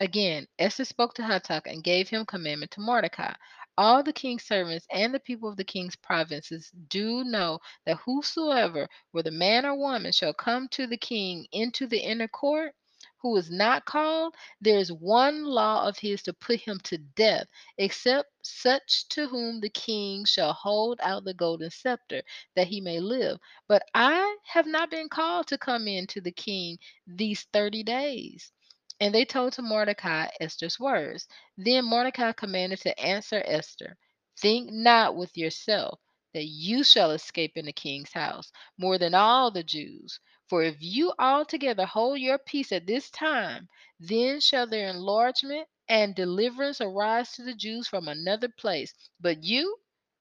[0.00, 3.32] Again, Esther spoke to Hatach and gave him commandment to Mordecai.
[3.78, 8.88] All the king's servants and the people of the king's provinces do know that whosoever,
[9.12, 12.74] whether man or woman, shall come to the king into the inner court,
[13.18, 17.48] who is not called, there is one law of his to put him to death,
[17.78, 22.22] except such to whom the king shall hold out the golden scepter,
[22.54, 23.38] that he may live.
[23.68, 28.52] But I have not been called to come in to the king these thirty days.
[29.00, 31.28] And they told to Mordecai Esther's words.
[31.56, 33.98] Then Mordecai commanded to answer Esther
[34.38, 36.00] Think not with yourself
[36.34, 40.20] that you shall escape in the king's house more than all the Jews.
[40.48, 46.14] For if you altogether hold your peace at this time, then shall their enlargement and
[46.14, 48.94] deliverance arise to the Jews from another place.
[49.20, 49.76] But you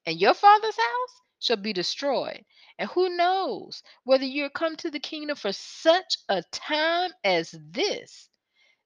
[0.05, 2.45] and your father's house shall be destroyed.
[2.77, 7.55] And who knows whether you are come to the kingdom for such a time as
[7.71, 8.29] this?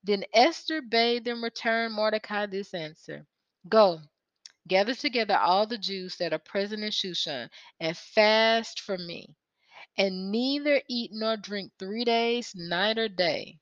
[0.04, 3.28] Then Esther bade them return Mordecai this answer
[3.68, 4.02] Go,
[4.68, 9.36] gather together all the Jews that are present in Shushan, and fast for me,
[9.98, 13.60] and neither eat nor drink three days, night or day.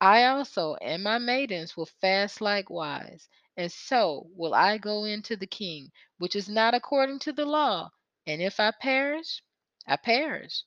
[0.00, 5.36] I also and my maidens will fast likewise, and so will I go in to
[5.36, 7.90] the king, which is not according to the law.
[8.26, 9.42] And if I perish,
[9.86, 10.64] I perish.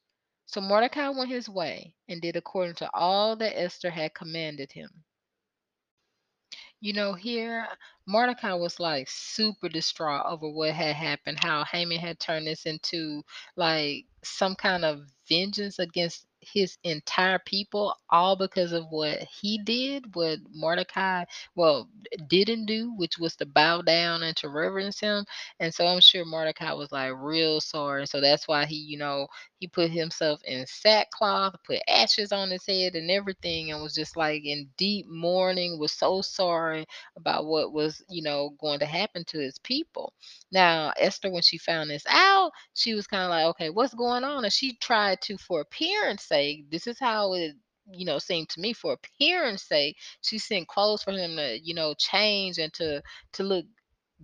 [0.53, 5.03] So Mordecai went his way and did according to all that Esther had commanded him.
[6.79, 7.67] You know, here
[8.05, 13.23] Mordecai was like super distraught over what had happened, how Haman had turned this into
[13.55, 20.15] like some kind of vengeance against his entire people, all because of what he did,
[20.15, 21.25] what Mordecai,
[21.55, 21.89] well,
[22.27, 25.25] didn't do, which was to bow down and to reverence him.
[25.59, 28.07] And so I'm sure Mordecai was like real sorry.
[28.07, 29.27] So that's why he, you know,
[29.59, 34.17] he put himself in sackcloth, put ashes on his head and everything, and was just
[34.17, 36.85] like in deep mourning, was so sorry
[37.17, 40.13] about what was, you know, going to happen to his people.
[40.51, 44.23] Now, Esther, when she found this out, she was kind of like, okay, what's going
[44.23, 44.43] on?
[44.43, 47.55] And she tried to, for appearance sake, this is how it
[47.91, 51.73] you know seemed to me for appearance sake she sent clothes for him to you
[51.73, 53.01] know change and to
[53.33, 53.65] to look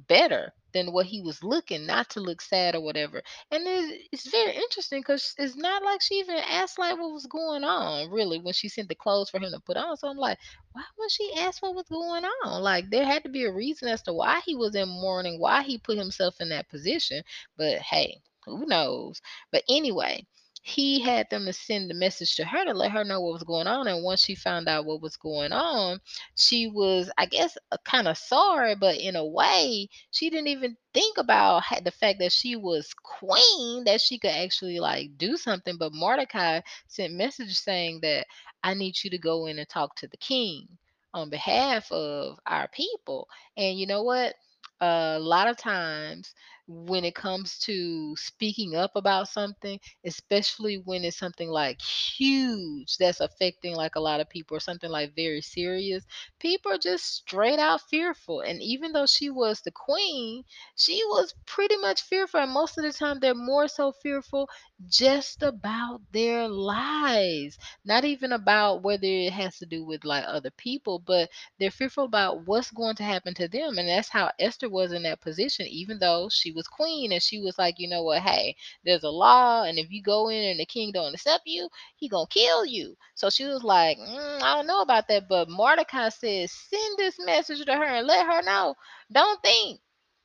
[0.07, 3.21] better than what he was looking, not to look sad or whatever.
[3.51, 7.25] And it's, it's very interesting because it's not like she even asked like what was
[7.25, 9.97] going on really when she sent the clothes for him to put on.
[9.97, 10.37] So I'm like,
[10.73, 12.61] why would she ask what was going on?
[12.61, 15.63] Like there had to be a reason as to why he was in mourning, why
[15.63, 17.23] he put himself in that position.
[17.57, 19.21] But hey, who knows?
[19.51, 20.25] But anyway,
[20.69, 23.43] he had them to send the message to her to let her know what was
[23.43, 23.87] going on.
[23.87, 25.99] And once she found out what was going on,
[26.35, 30.77] she was, I guess, uh, kind of sorry, but in a way, she didn't even
[30.93, 35.75] think about the fact that she was queen, that she could actually like do something.
[35.77, 38.27] But Mordecai sent message saying that
[38.63, 40.67] I need you to go in and talk to the king
[41.15, 43.27] on behalf of our people.
[43.57, 44.35] And you know what?
[44.81, 46.33] a lot of times
[46.71, 53.21] when it comes to speaking up about something, especially when it's something like huge that's
[53.21, 56.05] affecting like a lot of people or something like very serious,
[56.39, 58.41] people are just straight out fearful.
[58.41, 60.43] And even though she was the queen,
[60.75, 62.39] she was pretty much fearful.
[62.41, 64.47] And most of the time, they're more so fearful
[64.87, 70.51] just about their lives, not even about whether it has to do with like other
[70.51, 71.29] people, but
[71.59, 73.77] they're fearful about what's going to happen to them.
[73.77, 77.39] And that's how Esther was in that position, even though she was queen and she
[77.39, 80.59] was like, you know what, hey, there's a law, and if you go in and
[80.59, 82.95] the king don't accept you, he gonna kill you.
[83.15, 85.27] So she was like, mm, I don't know about that.
[85.29, 88.75] But Mordecai says, send this message to her and let her know.
[89.11, 89.79] Don't think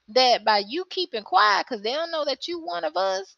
[0.09, 3.37] that by you keeping quiet, because they don't know that you one of us,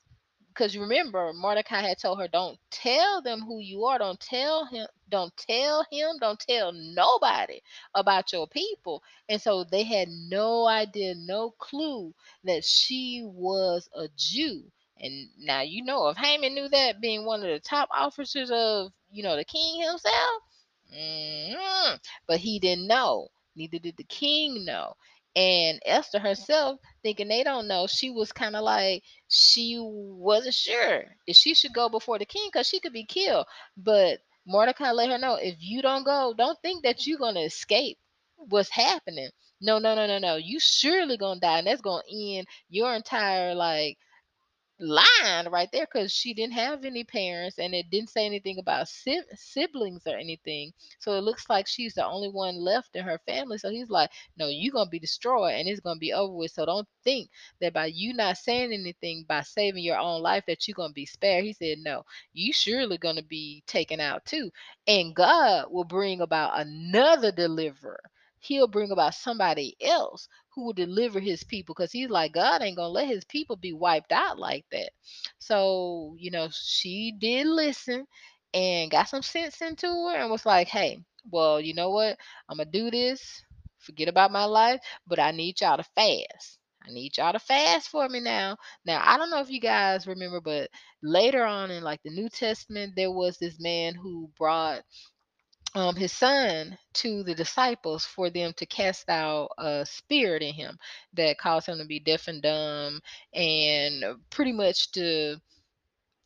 [0.57, 3.99] because remember Mordecai had told her, "Don't tell them who you are.
[3.99, 4.87] Don't tell him.
[5.11, 6.17] Don't tell him.
[6.21, 7.61] Don't tell nobody
[7.95, 12.15] about your people." And so they had no idea, no clue
[12.45, 14.73] that she was a Jew.
[15.01, 18.93] And now you know if Haman knew that, being one of the top officers of
[19.11, 20.43] you know the king himself,
[20.93, 23.29] mhm, but he didn't know.
[23.57, 24.95] Neither did the king know.
[25.37, 31.05] And Esther herself, thinking they don't know, she was kind of like she wasn't sure
[31.29, 33.47] if she should go before the king because she could be killed.
[33.77, 37.99] But Mordecai let her know if you don't go, don't think that you're gonna escape
[38.37, 39.31] what's happening.
[39.61, 40.37] No, no, no, no, no.
[40.37, 43.99] You surely gonna die, and that's gonna end your entire like
[44.79, 48.89] line right there because she didn't have any parents and it didn't say anything about
[48.89, 50.73] si- siblings or anything.
[50.99, 53.59] So it looks like she's the only one left in her family.
[53.59, 56.33] So he's like, No, you're going to be destroyed and it's going to be over
[56.35, 56.53] with.
[56.53, 60.67] So don't think that by you not saying anything, by saving your own life, that
[60.69, 61.45] you're going to be spared.
[61.45, 64.51] He said, No, you surely going to be taken out too.
[64.87, 68.01] And God will bring about another deliverer.
[68.47, 72.77] He'll bring about somebody else who will deliver his people because he's like god ain't
[72.77, 74.91] gonna let his people be wiped out like that.
[75.39, 78.07] So you know she did listen
[78.55, 82.17] and got some sense into her and was like hey well you know what?
[82.49, 83.43] I'm gonna do this.
[83.79, 86.59] Forget about my life but i need y'all to fast.
[86.87, 88.57] I need y'all to fast for me now.
[88.85, 90.71] Now, I don't know if you guys remember, but
[91.03, 94.83] later on in like the New Testament, there was this man who brought
[95.77, 100.79] um, his son to the disciples for them to cast out a spirit in him
[101.13, 102.99] that caused him to be deaf and dumb
[103.35, 105.37] and pretty much to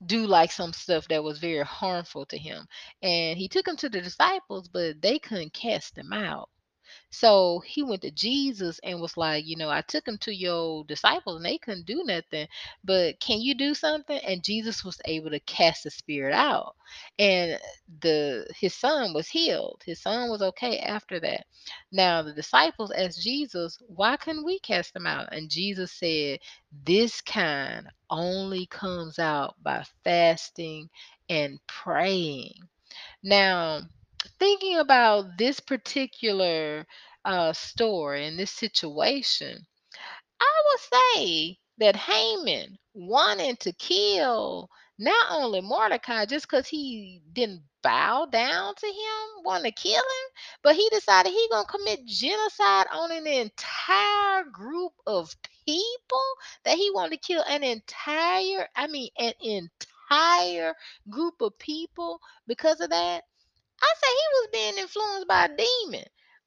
[0.07, 2.65] do like some stuff that was very harmful to him.
[3.03, 6.49] And he took him to the disciples, but they couldn't cast him out.
[7.11, 10.85] So he went to Jesus and was like, you know, I took him to your
[10.85, 12.49] disciples and they couldn't do nothing,
[12.85, 14.19] but can you do something?
[14.19, 16.77] And Jesus was able to cast the spirit out.
[17.19, 17.59] And
[18.01, 19.83] the his son was healed.
[19.85, 21.47] His son was okay after that.
[21.93, 25.33] Now the disciples asked Jesus, why couldn't we cast them out?
[25.33, 26.41] And Jesus said,
[26.85, 30.89] This kind only comes out by fasting
[31.29, 32.55] and praying.
[33.23, 33.83] Now,
[34.39, 36.87] thinking about this particular
[37.25, 39.67] uh, story and this situation,
[40.41, 40.81] I would
[41.17, 48.75] say that Haman wanted to kill not only Mordecai just because he didn't bow down
[48.75, 50.29] to him, want to kill him,
[50.63, 55.35] but he decided he gonna commit genocide on an entire group of
[55.67, 56.25] people
[56.65, 60.75] that he wanted to kill an entire, I mean, an entire
[61.09, 63.25] group of people because of that.
[63.83, 66.05] I say he was being influenced by a demon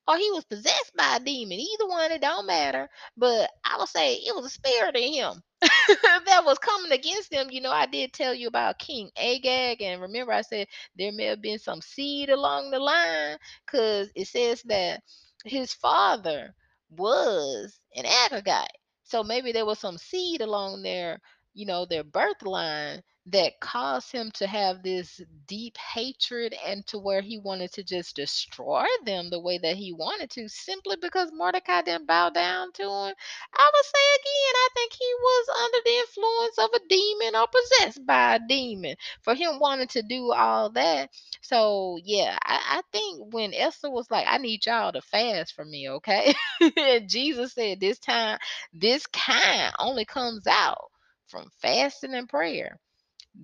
[0.08, 1.60] or he was possessed by a demon.
[1.60, 2.90] Either one, it don't matter.
[3.16, 7.50] But I would say it was a spirit in him that was coming against him.
[7.52, 10.68] You know, I did tell you about King Agag, and remember I said
[10.98, 15.02] there may have been some seed along the line because it says that
[15.46, 16.54] his father
[16.90, 18.68] was an Agagite.
[19.04, 21.20] So maybe there was some seed along there
[21.56, 27.00] you know, their birth line that caused him to have this deep hatred and to
[27.00, 31.32] where he wanted to just destroy them the way that he wanted to simply because
[31.34, 33.14] Mordecai didn't bow down to him.
[33.56, 37.48] I would say again, I think he was under the influence of a demon or
[37.48, 41.10] possessed by a demon for him wanting to do all that.
[41.42, 45.64] So yeah, I, I think when Esther was like, I need y'all to fast for
[45.64, 46.34] me, okay?
[46.78, 48.38] and Jesus said this time,
[48.74, 50.92] this kind only comes out
[51.28, 52.80] from fasting and prayer.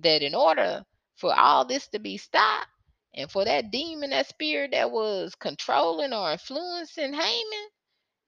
[0.00, 0.84] That in order
[1.16, 2.68] for all this to be stopped,
[3.14, 7.68] and for that demon, that spirit that was controlling or influencing Haman,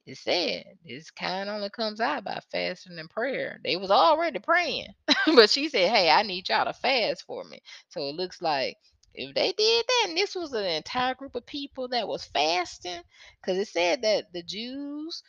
[0.06, 3.60] it said this kind only comes out by fasting and prayer.
[3.64, 4.94] They was already praying,
[5.34, 8.76] but she said, "Hey, I need y'all to fast for me." So it looks like
[9.14, 13.02] if they did that, and this was an entire group of people that was fasting,
[13.40, 15.22] because it said that the Jews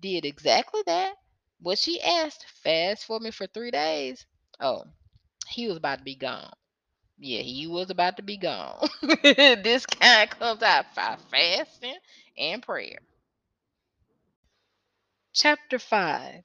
[0.00, 1.14] did exactly that.
[1.60, 4.26] What she asked, fast for me for three days.
[4.60, 4.84] Oh,
[5.50, 6.52] he was about to be gone.
[7.18, 8.88] Yeah, he was about to be gone.
[9.22, 11.98] this kind comes out by fasting
[12.38, 12.98] and prayer.
[15.34, 16.42] Chapter 5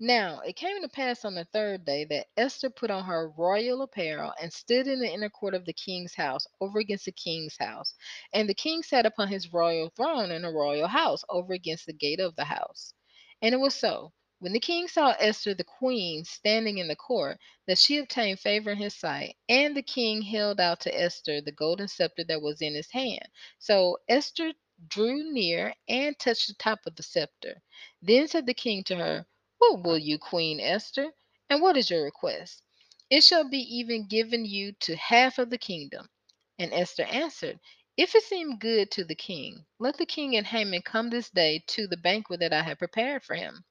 [0.00, 3.82] Now it came to pass on the third day that Esther put on her royal
[3.82, 7.56] apparel and stood in the inner court of the king's house over against the king's
[7.58, 7.94] house.
[8.32, 11.94] And the king sat upon his royal throne in the royal house over against the
[11.94, 12.94] gate of the house.
[13.42, 14.12] And it was so,
[14.44, 18.72] when the king saw Esther the queen standing in the court, that she obtained favor
[18.72, 22.60] in his sight, and the king held out to Esther the golden scepter that was
[22.60, 23.26] in his hand.
[23.58, 24.52] So Esther
[24.86, 27.62] drew near and touched the top of the scepter.
[28.02, 29.26] Then said the king to her,
[29.56, 31.14] What will you, Queen Esther?
[31.48, 32.60] And what is your request?
[33.08, 36.10] It shall be even given you to half of the kingdom.
[36.58, 37.60] And Esther answered,
[37.96, 41.64] If it seem good to the king, let the king and Haman come this day
[41.68, 43.64] to the banquet that I have prepared for him.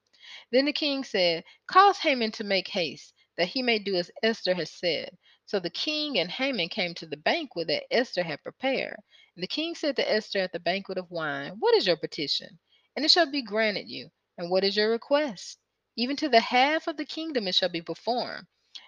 [0.50, 4.54] Then the king said, Cause Haman to make haste, that he may do as Esther
[4.54, 5.18] has said.
[5.44, 8.96] So the king and Haman came to the banquet that Esther had prepared.
[9.36, 12.58] And the king said to Esther at the banquet of wine, What is your petition?
[12.96, 14.10] And it shall be granted you.
[14.38, 15.58] And what is your request?
[15.96, 18.46] Even to the half of the kingdom it shall be performed.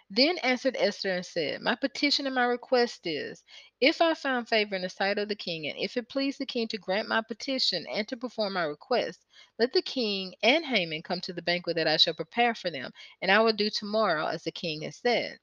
[0.09, 3.42] Then answered Esther and said, My petition and my request is,
[3.80, 6.46] if I found favor in the sight of the king, and if it please the
[6.46, 9.24] king to grant my petition and to perform my request,
[9.59, 12.92] let the king and Haman come to the banquet that I shall prepare for them,
[13.20, 15.40] and I will do tomorrow as the king has said.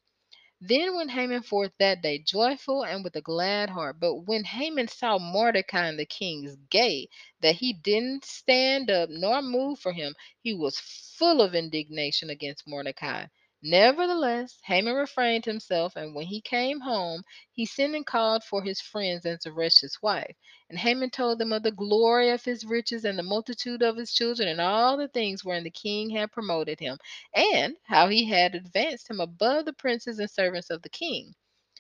[0.61, 3.99] Then went Haman forth that day joyful and with a glad heart.
[3.99, 7.09] But when Haman saw Mordecai in the king's gate,
[7.41, 12.65] that he didn't stand up nor move for him, he was full of indignation against
[12.67, 13.25] Mordecai.
[13.65, 18.81] Nevertheless, Haman refrained himself, and when he came home, he sent and called for his
[18.81, 20.35] friends and Zeresh's wife.
[20.69, 24.13] And Haman told them of the glory of his riches and the multitude of his
[24.13, 26.97] children and all the things wherein the king had promoted him
[27.33, 31.33] and how he had advanced him above the princes and servants of the king.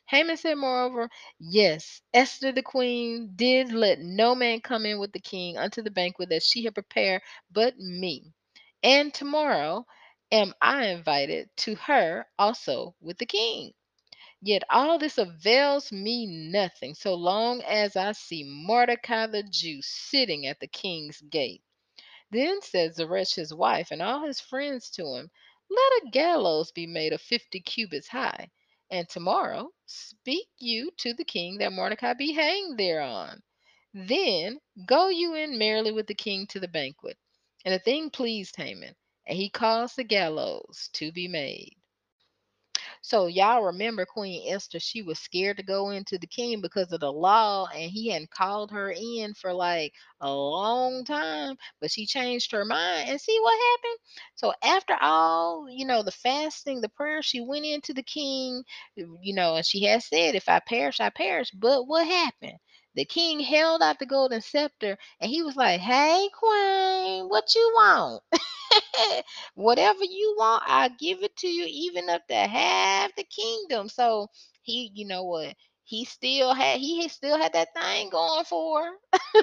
[0.07, 5.19] Haman said, moreover, Yes, Esther the queen did let no man come in with the
[5.19, 7.21] king unto the banquet that she had prepared
[7.51, 8.31] but me.
[8.83, 9.85] And tomorrow
[10.33, 13.71] am I invited to her also with the king.
[14.41, 20.47] Yet all this avails me nothing so long as I see Mordecai the Jew sitting
[20.47, 21.61] at the king's gate.
[22.31, 25.29] Then said Zeresh his wife and all his friends to him,
[25.69, 28.49] Let a gallows be made of fifty cubits high,
[28.89, 33.43] and tomorrow speak you to the king that Mordecai be hanged thereon.
[33.93, 37.17] Then go you in merrily with the king to the banquet.
[37.65, 38.95] And the thing pleased Haman,
[39.25, 41.75] and he caused the gallows to be made.
[43.01, 47.01] So y'all remember Queen Esther, she was scared to go into the king because of
[47.01, 52.05] the law, and he hadn't called her in for like a long time, but she
[52.07, 53.99] changed her mind and see what happened.
[54.35, 58.63] So after all, you know, the fasting, the prayer, she went into the king,
[58.95, 61.51] you know, and she had said, If I perish, I perish.
[61.51, 62.57] But what happened?
[62.95, 67.71] The king held out the golden scepter and he was like, Hey, queen, what you
[67.75, 68.23] want?
[69.55, 73.89] Whatever you want, I'll give it to you, even up to half the kingdom.
[73.89, 74.27] So
[74.61, 75.55] he, you know what?
[75.85, 78.91] He still had he still had that thing going for her.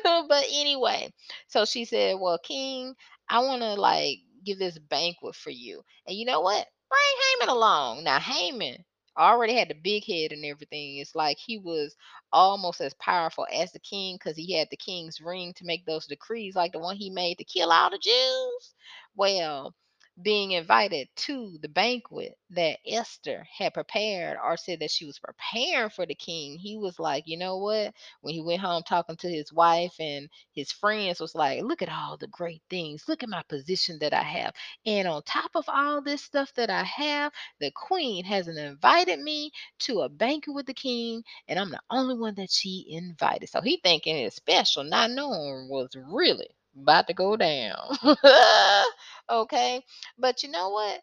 [0.29, 1.13] but anyway,
[1.49, 2.95] so she said, Well, King,
[3.29, 5.83] I want to like give this banquet for you.
[6.07, 6.67] And you know what?
[6.89, 7.01] Bring
[7.41, 8.05] Haman along.
[8.05, 8.85] Now Haman
[9.19, 10.99] already had the big head and everything.
[10.99, 11.97] It's like he was
[12.33, 16.07] almost as powerful as the king because he had the king's ring to make those
[16.07, 18.75] decrees, like the one he made to kill all the Jews.
[19.17, 19.75] Well,
[20.23, 25.91] being invited to the banquet that Esther had prepared or said that she was preparing
[25.91, 27.95] for the king, he was like, you know what?
[28.21, 31.89] When he went home talking to his wife and his friends was like, look at
[31.91, 33.05] all the great things.
[33.09, 34.55] Look at my position that I have.
[34.87, 39.53] And on top of all this stuff that I have, the queen hasn't invited me
[39.81, 43.49] to a banquet with the king, and I'm the only one that she invited.
[43.49, 47.77] So he thinking it's special, not knowing was really about to go down.
[49.31, 49.83] okay.
[50.19, 51.01] But you know what?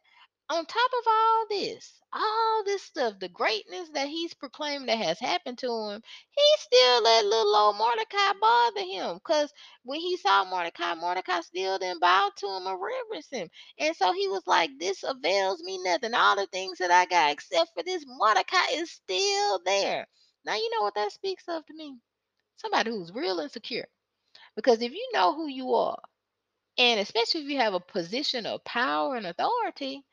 [0.49, 5.19] On top of all this, all this stuff, the greatness that he's proclaimed that has
[5.19, 6.01] happened to him,
[6.31, 9.15] he still let little old Mordecai bother him.
[9.17, 9.53] Because
[9.83, 13.49] when he saw Mordecai, Mordecai still didn't bow to him or reverence him.
[13.79, 16.13] And so he was like, This avails me nothing.
[16.13, 20.07] All the things that I got, except for this, Mordecai is still there.
[20.45, 21.97] Now, you know what that speaks of to me?
[22.57, 23.87] Somebody who's real insecure.
[24.57, 25.99] Because if you know who you are,
[26.77, 30.03] and especially if you have a position of power and authority,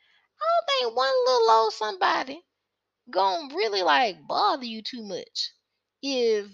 [0.41, 2.43] I don't think one little old somebody
[3.11, 5.53] gonna really like bother you too much
[6.03, 6.47] if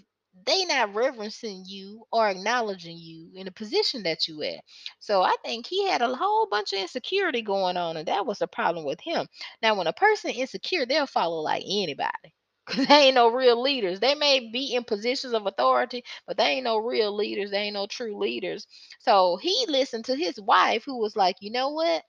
[0.47, 4.61] they not reverencing you or acknowledging you in the position that you at.
[4.99, 8.39] So I think he had a whole bunch of insecurity going on, and that was
[8.39, 9.27] the problem with him.
[9.61, 12.33] Now, when a person insecure, they'll follow like anybody.
[12.65, 13.99] Cause they ain't no real leaders.
[13.99, 17.51] They may be in positions of authority, but they ain't no real leaders.
[17.51, 18.67] They ain't no true leaders.
[18.99, 22.03] So he listened to his wife, who was like, you know what?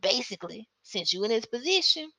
[0.00, 2.10] Basically, since you in this position,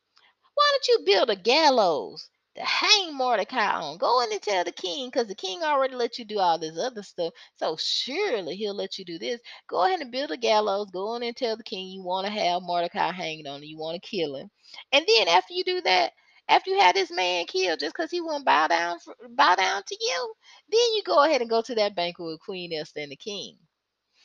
[0.56, 3.98] why don't you build a gallows to hang Mordecai on?
[3.98, 6.78] Go in and tell the king, because the king already let you do all this
[6.78, 7.34] other stuff.
[7.58, 9.42] So surely he'll let you do this.
[9.68, 10.92] Go ahead and build a gallows.
[10.92, 13.64] Go in and tell the king you want to have Mordecai hanging on.
[13.64, 14.50] You want to kill him.
[14.92, 16.14] And then after you do that,
[16.50, 18.98] after you had this man killed just because he wouldn't bow down
[19.30, 20.34] bow down to you,
[20.70, 23.58] then you go ahead and go to that banquet with Queen Esther and the king.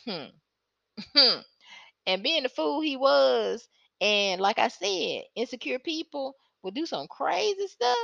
[0.07, 0.27] Hmm.
[1.15, 1.41] Hmm.
[2.07, 3.67] And being the fool he was,
[4.01, 7.97] and like I said, insecure people would do some crazy stuff.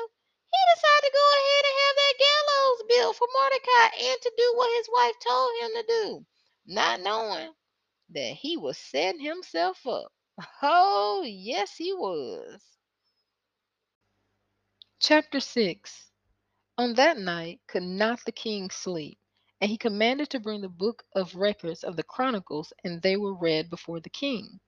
[0.50, 4.52] He decided to go ahead and have that gallows built for Mordecai and to do
[4.56, 6.26] what his wife told him to do,
[6.66, 7.52] not knowing
[8.10, 10.10] that he was setting himself up.
[10.62, 12.77] Oh, yes, he was.
[15.00, 16.10] Chapter 6
[16.76, 19.16] On that night could not the king sleep,
[19.60, 23.32] and he commanded to bring the book of records of the chronicles, and they were
[23.32, 24.58] read before the king.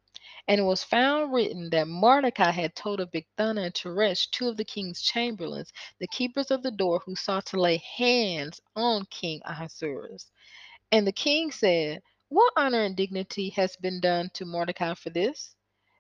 [0.47, 4.57] And it was found written that Mordecai had told of Bigthana and Teresh, two of
[4.57, 9.41] the king's chamberlains, the keepers of the door, who sought to lay hands on King
[9.45, 10.31] Ahasuerus.
[10.93, 15.57] And the king said, What honor and dignity has been done to Mordecai for this?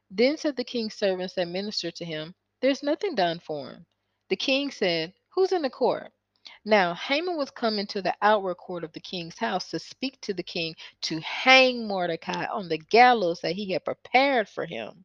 [0.08, 3.86] Then said the king's servants that ministered to him, There's nothing done for him.
[4.30, 6.12] The king said, Who's in the court?
[6.64, 10.32] Now Haman was coming to the outward court of the king's house to speak to
[10.32, 15.04] the king to hang Mordecai on the gallows that he had prepared for him.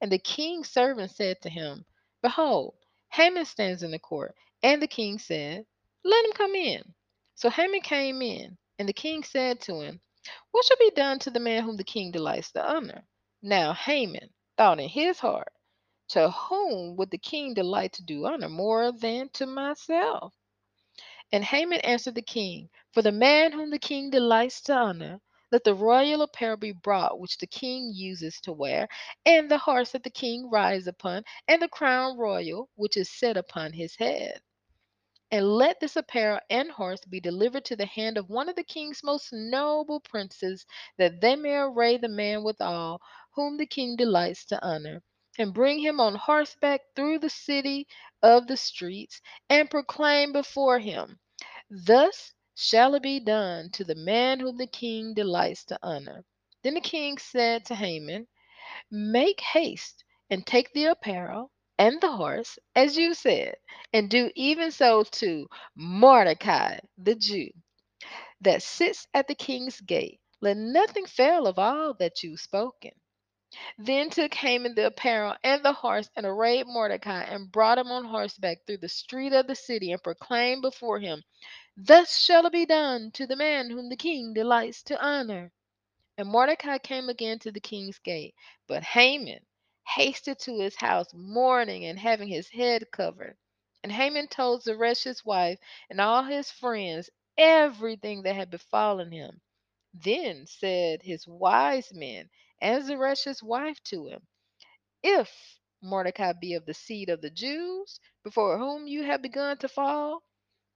[0.00, 1.84] And the king's servant said to him,
[2.22, 2.74] Behold,
[3.10, 4.34] Haman stands in the court.
[4.62, 5.66] And the king said,
[6.02, 6.94] Let him come in.
[7.34, 10.00] So Haman came in, and the king said to him,
[10.52, 13.04] What shall be done to the man whom the king delights to honor?
[13.42, 15.52] Now Haman thought in his heart,
[16.10, 20.34] To whom would the king delight to do honor more than to myself?
[21.32, 25.64] And Haman answered the king, For the man whom the king delights to honor, let
[25.64, 28.88] the royal apparel be brought which the king uses to wear,
[29.24, 33.36] and the horse that the king rides upon, and the crown royal which is set
[33.36, 34.40] upon his head.
[35.32, 38.62] And let this apparel and horse be delivered to the hand of one of the
[38.64, 40.66] king's most noble princes,
[40.98, 43.00] that they may array the man withal,
[43.34, 45.02] whom the king delights to honor,
[45.38, 47.86] and bring him on horseback through the city
[48.22, 51.18] of the streets, and proclaim before him,
[51.70, 56.24] Thus shall it be done to the man whom the king delights to honor.
[56.62, 58.26] Then the king said to Haman,
[58.90, 63.56] Make haste and take the apparel and the horse, as you said,
[63.92, 67.50] and do even so to Mordecai the Jew,
[68.40, 70.20] that sits at the king's gate.
[70.40, 72.92] Let nothing fail of all that you've spoken.
[73.78, 78.06] Then took Haman the apparel and the horse, and arrayed Mordecai, and brought him on
[78.06, 81.22] horseback through the street of the city, and proclaimed before him,
[81.76, 85.52] Thus shall it be done to the man whom the king delights to honor.
[86.18, 88.34] And Mordecai came again to the king's gate,
[88.66, 89.46] but Haman
[89.94, 93.36] hasted to his house, mourning and having his head covered.
[93.80, 99.40] And Haman told Zeresh his wife and all his friends everything that had befallen him.
[99.94, 102.28] Then said his wise men
[102.60, 104.26] and Zeresh his wife to him,
[105.02, 109.68] If Mordecai be of the seed of the Jews, before whom you have begun to
[109.68, 110.22] fall,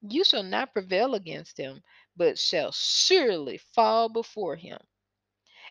[0.03, 1.83] you shall not prevail against him,
[2.17, 4.79] but shall surely fall before him.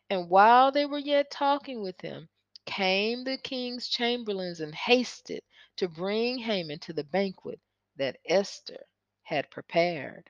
[0.10, 2.30] And while they were yet talking with him,
[2.66, 5.44] came the king's chamberlains and hasted
[5.78, 7.60] to bring Haman to the banquet
[7.98, 8.86] that Esther
[9.24, 10.30] had prepared.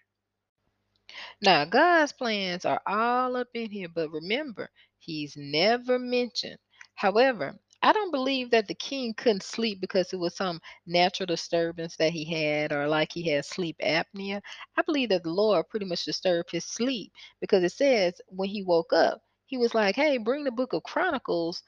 [1.41, 4.69] Now, God's plans are all up in here, but remember,
[4.99, 6.59] He's never mentioned.
[6.95, 11.95] However, I don't believe that the king couldn't sleep because it was some natural disturbance
[11.97, 14.41] that he had or like he had sleep apnea.
[14.77, 18.61] I believe that the Lord pretty much disturbed his sleep because it says when he
[18.63, 21.63] woke up, he was like, Hey, bring the book of Chronicles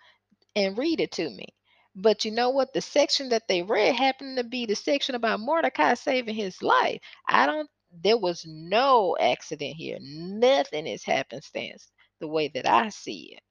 [0.55, 1.47] and read it to me.
[1.95, 2.73] But you know what?
[2.73, 6.99] The section that they read happened to be the section about Mordecai saving his life.
[7.27, 9.97] I don't, there was no accident here.
[10.01, 13.43] Nothing is happenstance the way that I see it.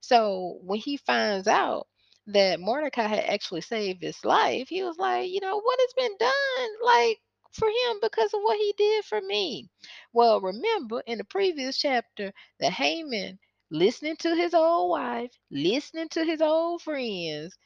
[0.00, 1.88] So when he finds out
[2.28, 6.16] that Mordecai had actually saved his life, he was like, you know, what has been
[6.18, 7.18] done like
[7.52, 9.68] for him because of what he did for me?
[10.12, 13.38] Well, remember in the previous chapter that Haman
[13.70, 17.58] listening to his old wife, listening to his old friends,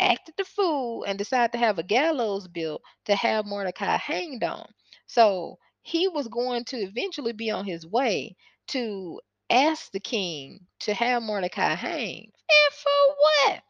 [0.00, 4.66] acted the fool and decided to have a gallows built to have Mordecai hanged on.
[5.06, 8.36] So he was going to eventually be on his way
[8.68, 9.20] to
[9.50, 12.32] ask the king to have Mordecai hanged.
[12.48, 13.62] And for what?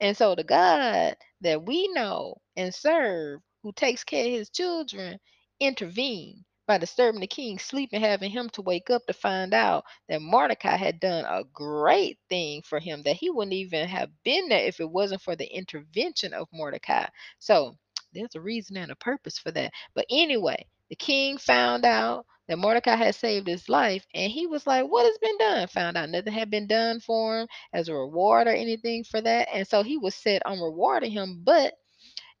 [0.00, 5.18] And so the God that we know and serve, who takes care of his children,
[5.60, 9.84] intervened by disturbing the king's sleep and having him to wake up to find out
[10.08, 14.48] that Mordecai had done a great thing for him, that he wouldn't even have been
[14.48, 17.06] there if it wasn't for the intervention of Mordecai.
[17.40, 17.76] So
[18.14, 19.72] there's a reason and a purpose for that.
[19.94, 24.66] But anyway, the king found out that Mordecai had saved his life, and he was
[24.66, 25.68] like, What has been done?
[25.68, 29.48] Found out nothing had been done for him as a reward or anything for that.
[29.52, 31.74] And so he was set on rewarding him, but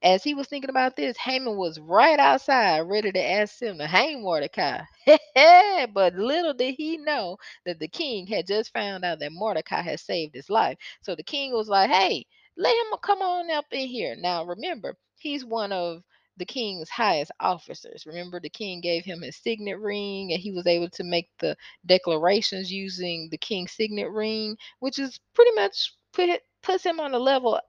[0.02, 3.86] as he was thinking about this, Haman was right outside, ready to ask him to
[3.86, 4.82] hang Mordecai.
[5.94, 7.36] but little did he know
[7.66, 10.78] that the king had just found out that Mordecai had saved his life.
[11.02, 12.26] So the king was like, hey,
[12.56, 14.16] let him come on up in here.
[14.16, 16.02] Now, remember, he's one of
[16.40, 18.06] the king's highest officers.
[18.06, 21.56] Remember, the king gave him his signet ring, and he was able to make the
[21.86, 27.20] declarations using the king's signet ring, which is pretty much put puts him on a
[27.20, 27.60] level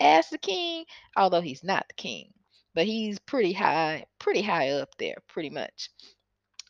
[0.00, 0.84] as the king,
[1.16, 2.32] although he's not the king,
[2.74, 5.90] but he's pretty high, pretty high up there, pretty much.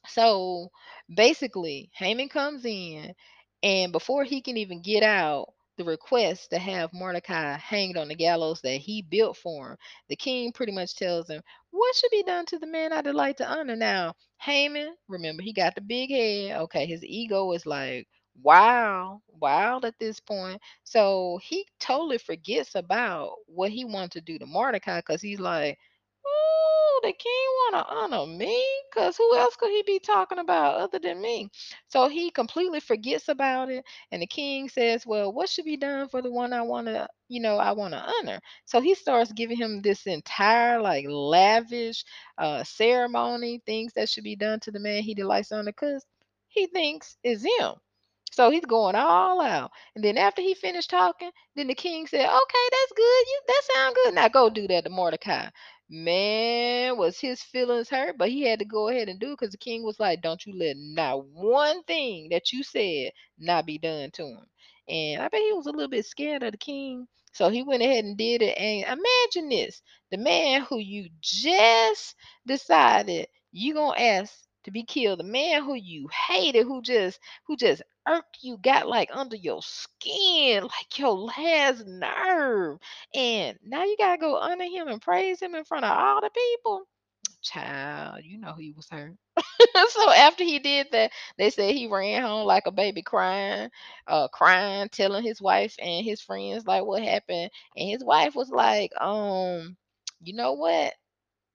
[0.09, 0.70] So
[1.14, 3.14] basically, Haman comes in,
[3.62, 8.14] and before he can even get out, the request to have Mordecai hanged on the
[8.14, 9.76] gallows that he built for him,
[10.09, 13.39] the king pretty much tells him, What should be done to the man I delight
[13.39, 13.76] to honor?
[13.76, 16.59] Now, Haman, remember, he got the big head.
[16.62, 18.09] Okay, his ego is like,
[18.43, 20.61] wow, wild at this point.
[20.85, 25.78] So he totally forgets about what he wanted to do to Mordecai because he's like,
[26.26, 26.70] oh,
[27.03, 27.32] the king
[27.72, 31.51] want to honor me because who else could he be talking about other than me?
[31.88, 33.84] So he completely forgets about it.
[34.12, 37.09] And the king says, well, what should be done for the one I want to,
[37.28, 38.40] you know, I want to honor?
[38.66, 42.05] So he starts giving him this entire like lavish
[42.38, 46.05] uh, ceremony, things that should be done to the man he delights honor because
[46.48, 47.74] he thinks is him.
[48.32, 49.72] So he's going all out.
[49.96, 53.03] And then after he finished talking, then the king said, Okay, that's good.
[53.26, 54.14] You that sound good.
[54.14, 55.48] Now go do that to Mordecai.
[55.91, 59.53] Man, was his feelings hurt, but he had to go ahead and do it because
[59.53, 63.76] the king was like, Don't you let not one thing that you said not be
[63.78, 64.47] done to him.
[64.88, 67.07] And I bet he was a little bit scared of the king.
[67.32, 68.57] So he went ahead and did it.
[68.57, 72.14] And imagine this the man who you just
[72.47, 74.32] decided you gonna ask
[74.64, 78.88] to be killed, the man who you hated, who just who just irked you, got
[78.88, 82.78] like under your skin, like your last nerve.
[83.14, 86.30] And now you gotta go under him and praise him in front of all the
[86.30, 86.82] people.
[87.42, 89.16] Child, you know he was hurt.
[89.90, 93.70] so after he did that, they said he ran home like a baby crying,
[94.07, 97.51] uh, crying, telling his wife and his friends like what happened.
[97.76, 99.76] And his wife was like, um,
[100.22, 100.94] you know what?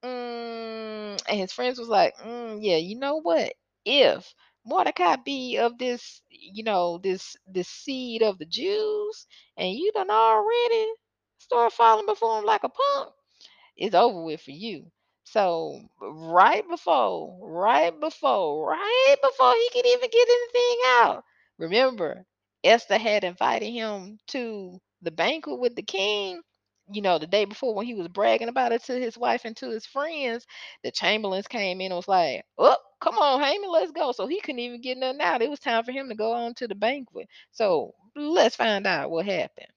[0.04, 3.52] Mm, and his friends was like, mm, yeah, you know what?
[3.84, 4.34] If
[4.66, 10.10] Mordecai be of this, you know, this this seed of the Jews, and you done
[10.10, 10.92] already
[11.38, 13.14] start falling before him like a punk,
[13.76, 14.90] it's over with for you.
[15.24, 21.24] So right before, right before, right before he could even get anything out,
[21.58, 22.26] remember,
[22.64, 26.42] Esther had invited him to the banquet with the king.
[26.90, 29.56] You know, the day before when he was bragging about it to his wife and
[29.58, 30.46] to his friends,
[30.82, 34.12] the chamberlains came in and was like, Oh, come on, Haman, let's go.
[34.12, 35.42] So he couldn't even get nothing out.
[35.42, 37.28] It was time for him to go on to the banquet.
[37.52, 39.68] So let's find out what happened.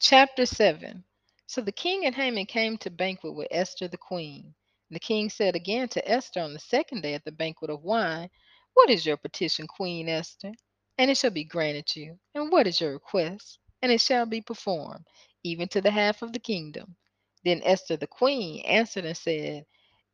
[0.00, 1.04] Chapter 7
[1.46, 4.54] So the king and Haman came to banquet with Esther the queen.
[4.90, 8.28] The king said again to Esther on the second day at the banquet of wine,
[8.74, 10.52] What is your petition, Queen Esther?
[10.98, 12.18] and it shall be granted you.
[12.34, 13.58] And what is your request?
[13.82, 15.06] And it shall be performed,
[15.44, 16.96] even to the half of the kingdom.
[17.44, 19.66] Then Esther the queen answered and said,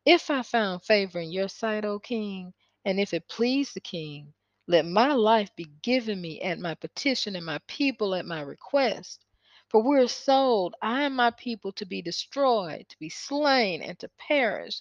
[0.05, 2.53] If I found favor in your sight, O king,
[2.85, 4.35] and if it please the king,
[4.67, 9.25] let my life be given me at my petition and my people at my request.
[9.71, 14.09] For we're sold, I and my people, to be destroyed, to be slain, and to
[14.19, 14.81] perish.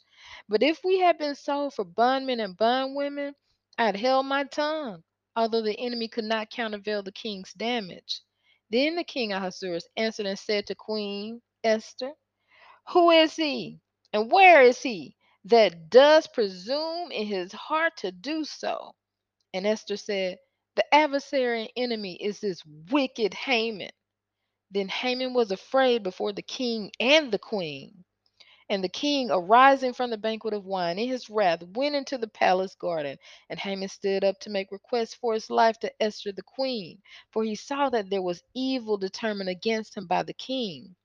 [0.49, 3.35] But if we had been sold for bondmen and bondwomen,
[3.77, 5.03] I'd held my tongue,
[5.35, 8.21] although the enemy could not countervail the king's damage.
[8.73, 12.13] Then the king Ahasuerus answered and said to Queen Esther,
[12.89, 15.15] Who is he, and where is he
[15.45, 18.95] that does presume in his heart to do so?
[19.53, 20.39] And Esther said,
[20.75, 23.91] The adversary and enemy is this wicked Haman.
[24.71, 28.03] Then Haman was afraid before the king and the queen.
[28.73, 32.27] And the king, arising from the banquet of wine in his wrath, went into the
[32.27, 33.19] palace garden.
[33.47, 37.43] And Haman stood up to make request for his life to Esther the queen, for
[37.43, 40.95] he saw that there was evil determined against him by the king.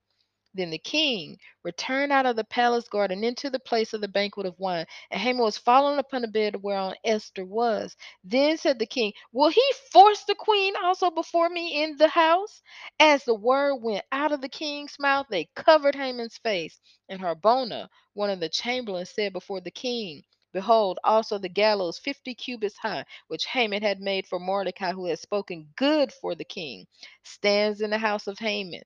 [0.58, 4.46] Then the king returned out of the palace garden into the place of the banquet
[4.46, 7.96] of wine, and Haman was fallen upon the bed whereon Esther was.
[8.24, 12.60] Then said the king, Will he force the queen also before me in the house?
[13.00, 16.80] As the word went out of the king's mouth, they covered Haman's face.
[17.08, 22.34] And Harbona, one of the chamberlains, said before the king, Behold, also the gallows fifty
[22.34, 26.86] cubits high, which Haman had made for Mordecai, who had spoken good for the king,
[27.22, 28.82] stands in the house of Haman.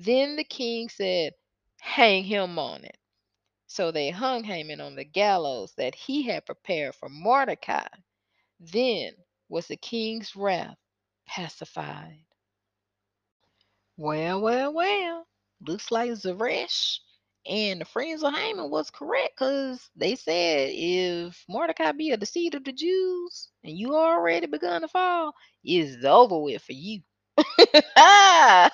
[0.00, 1.34] Then the king said,
[1.80, 2.98] Hang him on it.
[3.66, 7.88] So they hung Haman on the gallows that he had prepared for Mordecai.
[8.60, 9.14] Then
[9.48, 10.78] was the king's wrath
[11.26, 12.24] pacified.
[13.98, 15.26] Well, well, well.
[15.66, 17.00] Looks like Zeresh
[17.46, 22.54] and the friends of Haman was correct because they said if Mordecai be a seed
[22.56, 25.34] of the Jews and you already begun to fall,
[25.64, 27.02] it's over with for you.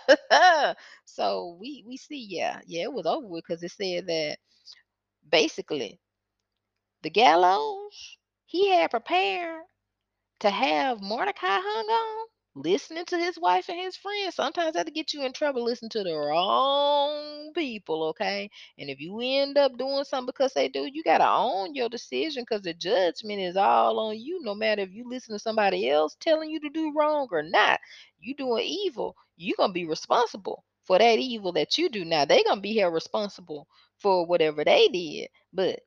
[1.05, 4.39] so we we see, yeah, yeah, it was over with because it said that
[5.31, 6.01] basically
[7.01, 9.63] the gallows he had prepared
[10.41, 14.35] to have Mordecai hung on, listening to his wife and his friends.
[14.35, 18.51] Sometimes that'll get you in trouble listening to the wrong people, okay?
[18.79, 22.43] And if you end up doing something because they do, you gotta own your decision
[22.43, 26.17] because the judgment is all on you, no matter if you listen to somebody else
[26.21, 27.81] telling you to do wrong or not.
[28.21, 32.05] You doing evil, you're gonna be responsible for that evil that you do.
[32.05, 35.81] Now they're gonna be held responsible for whatever they did, but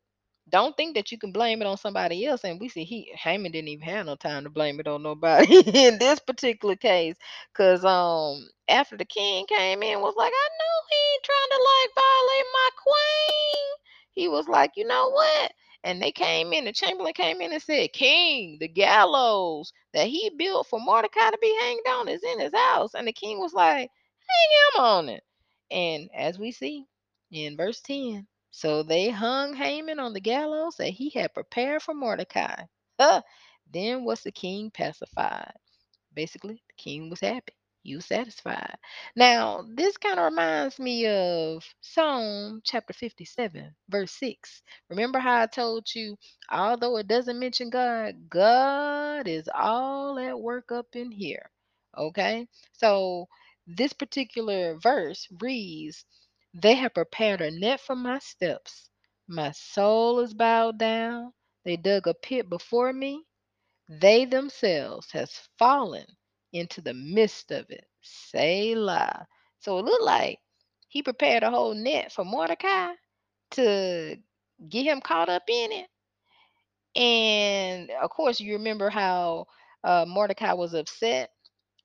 [0.49, 2.43] don't think that you can blame it on somebody else.
[2.45, 5.57] And we see he Haman didn't even have no time to blame it on nobody
[5.87, 7.15] in this particular case.
[7.55, 11.63] Cause um after the king came in was like, I know he ain't trying to
[11.63, 13.65] like violate my queen.
[14.11, 15.53] He was like, you know what?
[15.83, 20.31] And they came in, the chamberlain came in and said, King, the gallows that he
[20.37, 22.95] built for Mordecai to be hanged on is in his house.
[22.95, 23.89] And the king was like,
[24.29, 25.23] hang him on it.
[25.71, 26.85] And as we see
[27.31, 31.93] in verse 10, so they hung Haman on the gallows that he had prepared for
[31.93, 32.63] Mordecai.
[33.71, 35.53] Then was the king pacified.
[36.13, 37.53] Basically, the king was happy.
[37.95, 38.75] Was satisfied.
[39.15, 44.61] Now, this kind of reminds me of Psalm chapter 57, verse 6.
[44.89, 46.17] Remember how I told you,
[46.51, 51.49] although it doesn't mention God, God is all at work up in here.
[51.97, 52.47] Okay?
[52.73, 53.27] So,
[53.65, 56.05] this particular verse reads,
[56.53, 58.89] they have prepared a net for my steps.
[59.27, 61.33] My soul is bowed down.
[61.65, 63.25] They dug a pit before me.
[63.89, 66.05] They themselves has fallen
[66.53, 67.85] into the midst of it.
[68.01, 69.27] Say, Selah.
[69.59, 70.39] So it looked like
[70.87, 72.93] he prepared a whole net for Mordecai
[73.51, 74.17] to
[74.69, 75.87] get him caught up in it.
[76.95, 79.47] And of course, you remember how
[79.83, 81.31] uh, Mordecai was upset